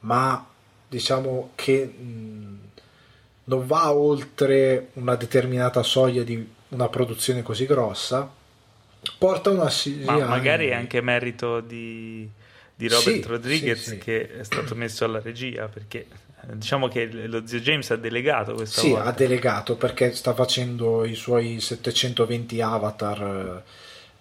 [0.01, 0.47] ma
[0.87, 2.52] diciamo che mh,
[3.45, 8.31] non va oltre una determinata soglia di una produzione così grossa,
[9.17, 10.03] porta una CGI.
[10.05, 12.27] Ma magari è anche merito di,
[12.75, 13.97] di Robert sì, Rodriguez sì, sì.
[13.97, 16.07] che è stato messo alla regia perché
[16.53, 19.05] diciamo che lo zio James ha delegato questa sì, volta.
[19.05, 23.63] ha delegato perché sta facendo i suoi 720 avatar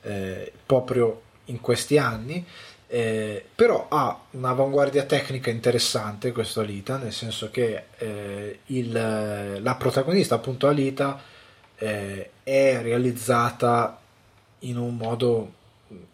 [0.03, 2.45] eh, proprio in questi anni.
[2.95, 10.35] Eh, però ha un'avanguardia tecnica interessante questo Alita, nel senso che eh, il, la protagonista,
[10.35, 11.19] appunto Alita,
[11.79, 13.99] eh, è realizzata
[14.59, 15.53] in un modo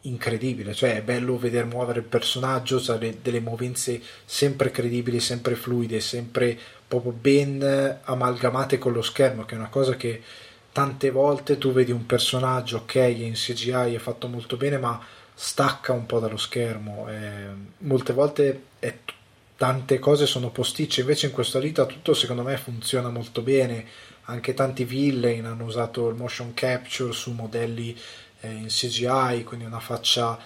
[0.02, 5.98] incredibile, cioè è bello vedere muovere il personaggio, cioè delle movenze sempre credibili, sempre fluide,
[5.98, 6.56] sempre
[6.86, 10.22] proprio ben amalgamate con lo schermo, che è una cosa che
[10.70, 15.92] tante volte tu vedi un personaggio, ok, in CGI, è fatto molto bene, ma stacca
[15.92, 17.46] un po' dallo schermo, eh,
[17.78, 18.92] molte volte è,
[19.56, 23.86] tante cose sono posticce, invece in questa vita tutto secondo me funziona molto bene,
[24.22, 27.96] anche tanti villain hanno usato il motion capture su modelli
[28.40, 30.36] eh, in CGI, quindi una faccia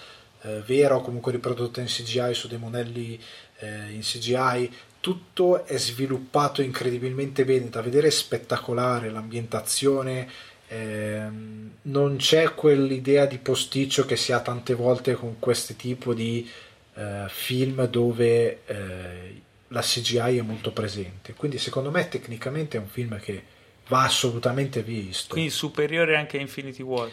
[0.43, 3.19] eh, vera o comunque riprodotta in CGI su dei modelli
[3.61, 4.71] eh, in CGI.
[5.01, 10.29] Tutto è sviluppato incredibilmente bene, da vedere spettacolare, l'ambientazione,
[10.73, 16.49] ehm, non c'è quell'idea di posticcio che si ha tante volte con questo tipo di
[16.95, 21.35] eh, film dove eh, la CGI è molto presente.
[21.35, 23.43] Quindi secondo me tecnicamente è un film che
[23.89, 25.35] va assolutamente visto.
[25.35, 27.11] Quindi superiore anche a Infinity War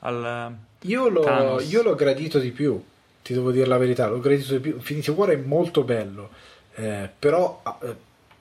[0.00, 2.80] al io l'ho, io l'ho, gradito di più,
[3.22, 4.74] ti devo dire la verità, l'ho gradito di più.
[4.74, 6.30] Infinity War è molto bello,
[6.74, 7.96] eh, però eh,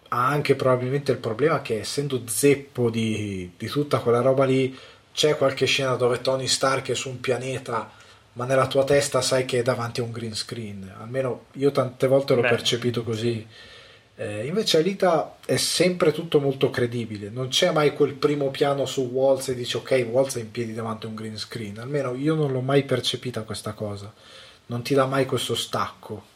[0.10, 4.78] ha anche probabilmente il problema che essendo zeppo di, di tutta quella roba lì,
[5.14, 7.92] c'è qualche scena dove Tony Stark è su un pianeta
[8.38, 10.94] ma nella tua testa sai che è davanti a un green screen.
[11.00, 12.50] Almeno io tante volte l'ho Beh.
[12.50, 13.46] percepito così.
[14.20, 19.02] Eh, invece Alita è sempre tutto molto credibile, non c'è mai quel primo piano su
[19.02, 22.34] Waltz e dici ok, Waltz è in piedi davanti a un green screen, almeno io
[22.34, 24.12] non l'ho mai percepita questa cosa,
[24.68, 26.36] non ti dà mai questo stacco.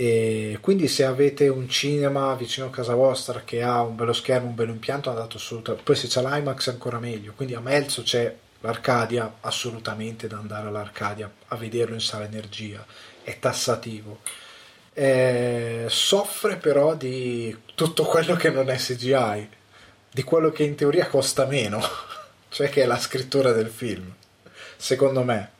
[0.00, 4.46] E quindi se avete un cinema vicino a casa vostra che ha un bello schermo,
[4.46, 5.84] un bello impianto, andate assolutamente.
[5.84, 7.32] Poi se c'è l'IMAX è ancora meglio.
[7.34, 12.84] Quindi a Melzo c'è l'Arcadia, assolutamente da andare all'Arcadia a vederlo in sala energia,
[13.24, 14.20] è tassativo
[14.98, 19.48] eh, soffre però di tutto quello che non è CGI,
[20.10, 21.80] di quello che in teoria costa meno,
[22.50, 24.12] cioè che è la scrittura del film,
[24.76, 25.50] secondo me.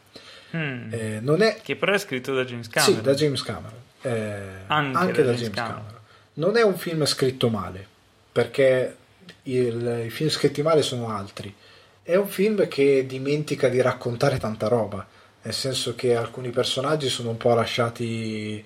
[0.56, 0.92] Mm.
[0.92, 1.60] Eh, non è...
[1.62, 2.96] Che però è scritto da James Cameron.
[2.96, 3.80] Sì, da James Cameron.
[4.02, 5.76] Eh, anche, anche, da, James, Cameron.
[5.76, 6.00] Cameron.
[6.34, 7.86] Non è un film scritto male,
[8.30, 8.96] perché
[9.44, 11.54] il, i film scritti male sono altri.
[12.02, 15.06] È un film che dimentica di raccontare tanta roba,
[15.42, 18.64] nel senso che alcuni personaggi sono un po' lasciati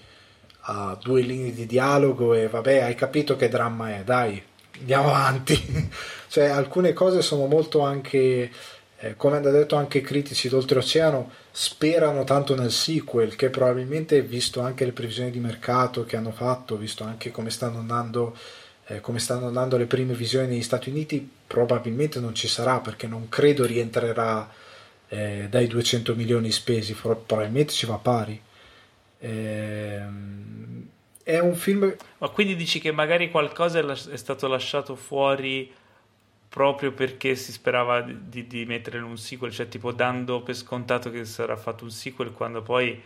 [0.67, 4.41] a due linee di dialogo e vabbè, hai capito che dramma è, dai,
[4.79, 5.91] andiamo avanti.
[6.29, 8.51] cioè, alcune cose sono molto anche,
[9.05, 14.61] eh, come hanno detto anche i critici d'oltreoceano, sperano tanto nel sequel che probabilmente, visto
[14.61, 18.37] anche le previsioni di mercato che hanno fatto, visto anche come stanno andando
[18.87, 23.07] eh, come stanno andando le prime visioni negli Stati Uniti, probabilmente non ci sarà perché
[23.07, 24.49] non credo rientrerà
[25.09, 28.41] eh, dai 200 milioni spesi, probabilmente ci va pari.
[29.19, 30.87] Ehm,
[31.23, 31.95] è un film.
[32.19, 35.71] Ma quindi dici che magari qualcosa è stato lasciato fuori
[36.53, 41.11] proprio perché si sperava di, di mettere in un sequel, cioè tipo dando per scontato
[41.11, 43.01] che sarà fatto un sequel quando poi.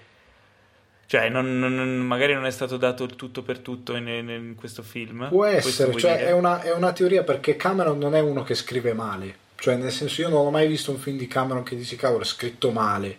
[1.06, 4.82] Cioè, non, non, magari non è stato dato il tutto per tutto in, in questo
[4.82, 5.28] film.
[5.28, 8.92] Può essere, cioè è una, è una, teoria perché Cameron non è uno che scrive
[8.92, 9.36] male.
[9.54, 12.22] Cioè, nel senso, io non ho mai visto un film di Cameron che dici, cavolo,
[12.22, 13.16] è scritto male.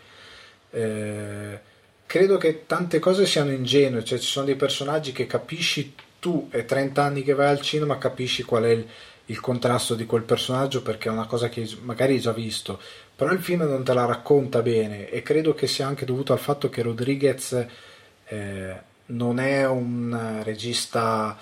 [0.71, 1.59] Eh,
[2.05, 6.65] credo che tante cose siano ingenue, cioè ci sono dei personaggi che capisci tu, è
[6.65, 8.85] 30 anni che vai al cinema, capisci qual è il,
[9.27, 12.79] il contrasto di quel personaggio perché è una cosa che magari hai già visto,
[13.15, 16.39] però il film non te la racconta bene e credo che sia anche dovuto al
[16.39, 17.65] fatto che Rodriguez
[18.25, 21.37] eh, non è un regista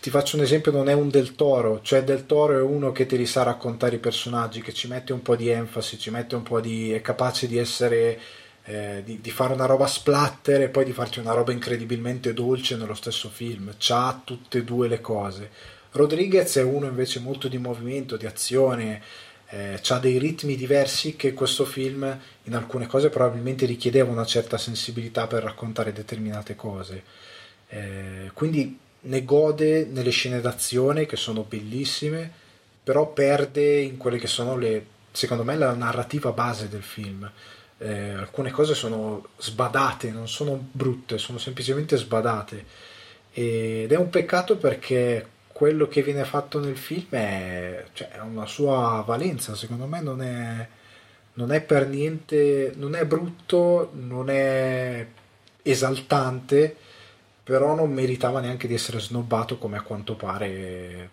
[0.00, 3.06] ti faccio un esempio, non è un Del Toro, cioè Del Toro è uno che
[3.06, 6.34] te li sa raccontare i personaggi, che ci mette un po' di enfasi, ci mette
[6.36, 6.92] un po' di...
[6.92, 8.18] è capace di essere
[8.64, 12.76] eh, di, di, fare una roba splatter e poi di farti una roba incredibilmente dolce
[12.76, 13.74] nello stesso film.
[13.78, 15.50] C'ha tutte e due le cose.
[15.92, 19.02] Rodriguez è uno invece molto di movimento, di azione,
[19.48, 24.58] eh, ha dei ritmi diversi che questo film in alcune cose probabilmente richiedeva una certa
[24.58, 27.02] sensibilità per raccontare determinate cose.
[27.68, 32.30] Eh, quindi ne gode nelle scene d'azione che sono bellissime,
[32.82, 37.30] però perde in quelle che sono le, secondo me, la narrativa base del film
[37.82, 42.64] eh, alcune cose sono sbadate, non sono brutte, sono semplicemente sbadate.
[43.32, 45.26] Ed è un peccato perché
[45.60, 50.22] quello che viene fatto nel film è, cioè, ha una sua valenza, secondo me non
[50.22, 50.66] è,
[51.34, 55.06] non è per niente, non è brutto, non è
[55.60, 56.74] esaltante,
[57.44, 61.10] però non meritava neanche di essere snobbato come a quanto pare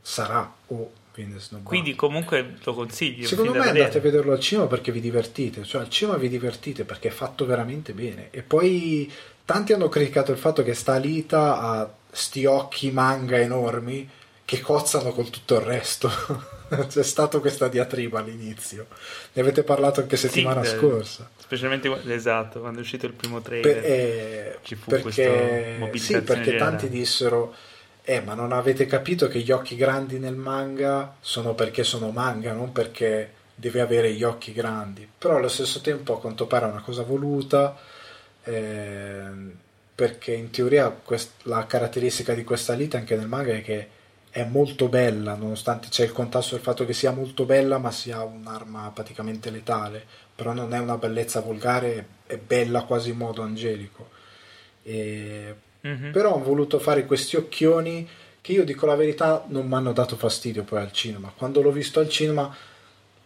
[0.00, 1.70] sarà o viene snobbato.
[1.70, 3.24] Quindi comunque lo consigli.
[3.24, 6.84] Secondo me andate a vederlo al cinema perché vi divertite, cioè al cinema vi divertite
[6.84, 8.28] perché è fatto veramente bene.
[8.30, 9.12] E poi
[9.44, 14.08] tanti hanno criticato il fatto che sta Alita ha sti occhi manga enormi
[14.44, 16.10] che cozzano con tutto il resto.
[16.70, 18.86] C'è stata questa diatriba all'inizio.
[19.32, 21.28] Ne avete parlato anche settimana sì, scorsa.
[21.36, 23.74] Specialmente esatto, quando è uscito il primo trailer.
[23.74, 27.54] Per, eh, ci fu perché, sì, perché tanti dissero
[28.02, 32.52] eh, ma non avete capito che gli occhi grandi nel manga sono perché sono manga,
[32.52, 35.08] non perché deve avere gli occhi grandi.
[35.16, 37.76] Però allo stesso tempo, a quanto pare, è una cosa voluta,
[38.42, 39.22] eh,
[40.00, 43.88] perché in teoria quest- la caratteristica di questa lite anche nel manga è che
[44.30, 48.22] è molto bella, nonostante c'è il contasto del fatto che sia molto bella, ma sia
[48.22, 50.04] un'arma praticamente letale.
[50.34, 54.08] Però non è una bellezza volgare, è bella quasi in modo angelico.
[54.82, 55.54] E
[55.86, 56.12] Mm-hmm.
[56.12, 58.06] Però hanno voluto fare questi occhioni
[58.42, 61.32] che io dico la verità non mi hanno dato fastidio poi al cinema.
[61.34, 62.54] Quando l'ho visto al cinema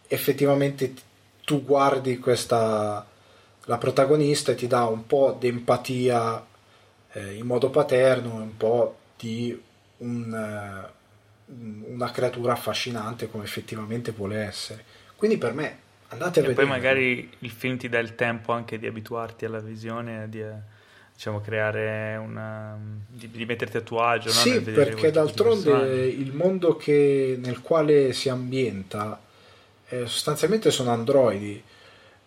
[0.07, 0.93] effettivamente
[1.43, 3.05] tu guardi questa
[3.67, 6.45] la protagonista e ti dà un po' di empatia
[7.15, 9.57] eh, in modo paterno, un po' di
[9.97, 10.91] un,
[11.47, 14.83] uh, una creatura affascinante come effettivamente vuole essere.
[15.15, 15.77] Quindi per me
[16.09, 16.51] andate a vedere.
[16.51, 20.43] E poi magari il film ti dà il tempo anche di abituarti alla visione, di
[21.13, 22.77] diciamo, creare una...
[23.07, 24.29] di, di metterti a tuo agio.
[24.29, 24.71] Sì, no?
[24.73, 29.21] perché d'altronde il mondo che, nel quale si ambienta
[29.87, 31.63] eh, sostanzialmente sono androidi.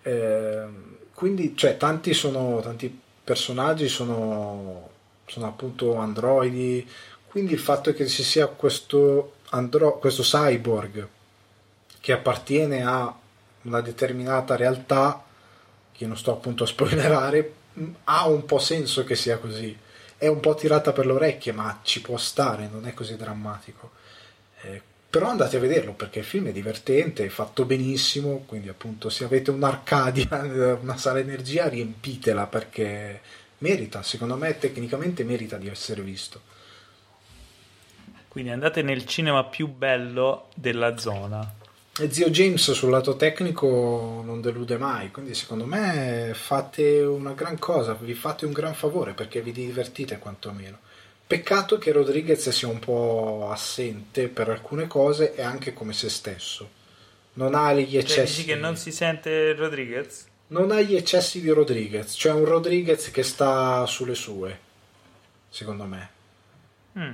[0.01, 0.67] Eh,
[1.13, 4.89] quindi, cioè, tanti sono tanti personaggi sono,
[5.27, 6.89] sono appunto androidi.
[7.27, 11.07] Quindi il fatto che ci sia questo, andro- questo cyborg
[12.01, 13.15] che appartiene a
[13.63, 15.23] una determinata realtà,
[15.93, 17.53] che non sto appunto a spoilerare,
[18.05, 19.77] ha un po' senso che sia così.
[20.17, 23.91] È un po' tirata per le orecchie, ma ci può stare, non è così drammatico.
[24.63, 29.09] Eh, però andate a vederlo perché il film è divertente, è fatto benissimo, quindi appunto
[29.09, 33.21] se avete un'Arcadia, una sala energia, riempitela perché
[33.59, 36.41] merita, secondo me tecnicamente merita di essere visto.
[38.29, 41.55] Quindi andate nel cinema più bello della zona.
[42.01, 47.59] E zio James sul lato tecnico non delude mai, quindi secondo me fate una gran
[47.59, 50.79] cosa, vi fate un gran favore perché vi divertite quantomeno.
[51.29, 56.71] Peccato che Rodriguez sia un po' assente per alcune cose e anche come se stesso.
[57.35, 58.45] Non ha gli eccessi.
[58.45, 60.27] Cioè, che non si sente Rodriguez?
[60.47, 64.59] Non ha gli eccessi di Rodriguez, cioè un Rodriguez che sta sulle sue,
[65.51, 66.11] secondo me.
[66.99, 67.13] Mm.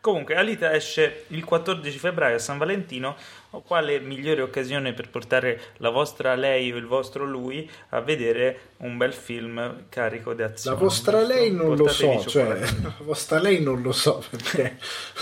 [0.00, 3.16] Comunque, Alita esce il 14 febbraio a San Valentino.
[3.50, 8.96] Quale migliore occasione per portare la vostra lei o il vostro lui a vedere un
[8.96, 10.76] bel film carico di azione?
[10.76, 14.78] La vostra lei non lo so, cioè, la vostra lei non lo so perché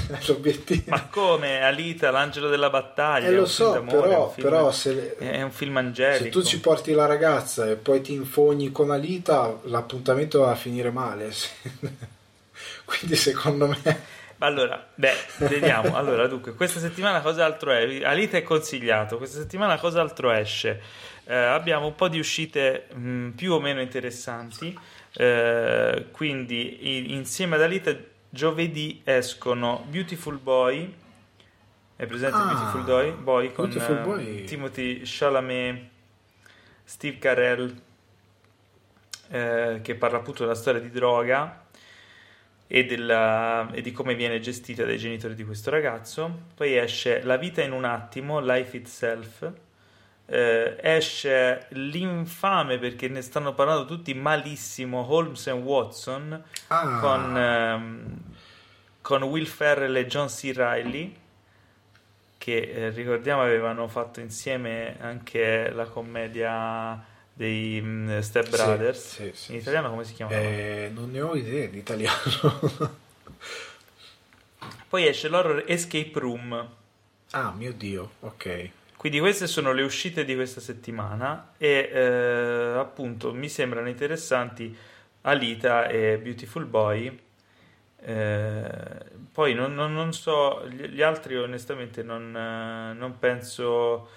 [0.09, 0.85] è l'obiettivo.
[0.89, 1.63] Ma come?
[1.63, 3.29] Alita, l'angelo della battaglia?
[3.29, 6.25] Eh, lo so, però, film, però se, è un film angelico.
[6.25, 10.57] Se tu ci porti la ragazza e poi ti infogni con Alita, l'appuntamento va a
[10.57, 11.33] finire male.
[12.85, 15.97] Quindi secondo me allora, beh, vediamo.
[15.97, 18.05] Allora, dunque, questa settimana cos'altro è?
[18.05, 19.17] Alita è consigliato.
[19.17, 20.81] Questa settimana cos'altro esce?
[21.25, 24.79] Eh, abbiamo un po' di uscite mh, più o meno interessanti.
[25.13, 27.97] Eh, quindi, in, insieme ad Alita,
[28.29, 30.95] giovedì escono Beautiful Boy.
[31.97, 33.11] È presente ah, Beautiful Boy?
[33.11, 34.45] Boy con Beautiful Boy.
[34.45, 35.83] Timothy Chalamet,
[36.85, 37.75] Steve Carell,
[39.31, 41.67] eh, che parla appunto della storia di droga
[42.69, 46.43] e, della, e, di come viene gestita dai genitori di questo ragazzo.
[46.55, 49.51] Poi esce La vita in un attimo, Life Itself.
[50.27, 56.99] Eh, esce l'infame perché ne stanno parlando tutti malissimo Holmes and Watson ah.
[57.01, 58.17] con, ehm,
[59.01, 60.53] con, Will Ferrell e John C.
[60.55, 61.17] Reilly
[62.37, 67.03] che eh, ricordiamo avevano fatto insieme anche la commedia
[67.39, 69.15] dei um, Step Brothers.
[69.15, 70.33] Sì, sì, in italiano come si chiama?
[70.33, 72.97] Eh, non ne ho idea in italiano.
[74.89, 76.69] Poi esce l'horror Escape Room.
[77.31, 78.71] Ah, mio Dio, ok.
[78.97, 84.77] Quindi queste sono le uscite di questa settimana e eh, appunto mi sembrano interessanti
[85.21, 87.21] Alita e Beautiful Boy.
[88.01, 88.71] Eh,
[89.31, 94.09] poi non, non, non, so, gli altri onestamente non, eh, non penso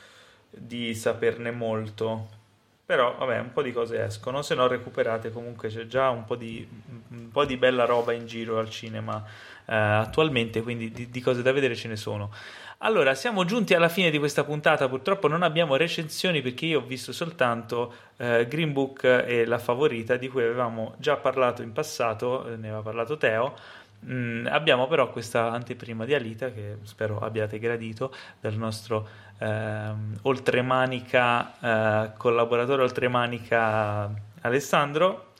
[0.50, 2.40] di saperne molto
[2.92, 6.36] però, vabbè, un po' di cose escono, se no recuperate comunque c'è già un po'
[6.36, 6.68] di,
[7.12, 9.24] un po di bella roba in giro al cinema
[9.66, 12.30] eh, attualmente, quindi di, di, cose da vedere ce ne sono.
[12.80, 14.90] Allora, siamo giunti alla fine di questa puntata.
[14.90, 20.18] Purtroppo non abbiamo recensioni perché io ho visto soltanto eh, Green Book e La Favorita,
[20.18, 23.56] di cui avevamo già parlato in passato, eh, ne aveva parlato Teo.
[24.04, 29.08] Mm, abbiamo però questa anteprima di Alita che spero abbiate gradito del nostro
[29.38, 29.92] eh,
[30.24, 34.12] oltremanica eh, collaboratore oltremanica
[34.42, 35.34] Alessandro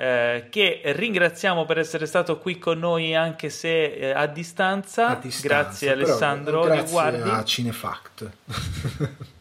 [0.00, 5.08] eh, che ringraziamo per essere stato qui con noi anche se eh, a, distanza.
[5.08, 5.48] a, distanza.
[5.48, 6.60] Grazie Alessandro.
[6.60, 8.30] Però, grazie a Cinefact.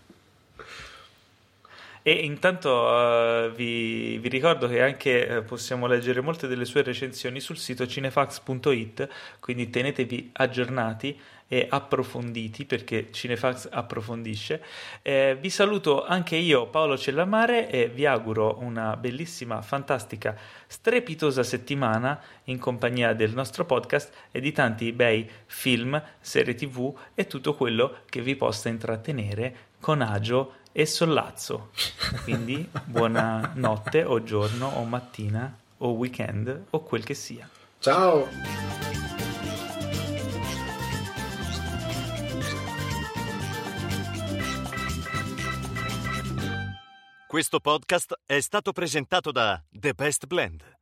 [2.08, 7.42] E intanto uh, vi, vi, ricordo che anche uh, possiamo leggere molte delle sue recensioni
[7.42, 9.10] sul sito cinefax.it,
[9.42, 14.62] quindi tenetevi aggiornati e approfonditi perché Cinefax approfondisce.
[15.02, 20.36] Eh, vi saluto anche io, Paolo Cellamare, e vi auguro una bellissima, fantastica,
[20.68, 27.28] strepitosa settimana in compagnia del nostro podcast e di tanti bei film, serie tv e
[27.28, 31.72] tutto quello che vi possa intrattenere con agio e sollazzo.
[32.24, 37.50] Quindi buona notte o giorno o mattina o weekend o quel che sia.
[37.80, 38.28] Ciao!
[47.28, 50.77] Questo podcast è stato presentato da The Best Blend.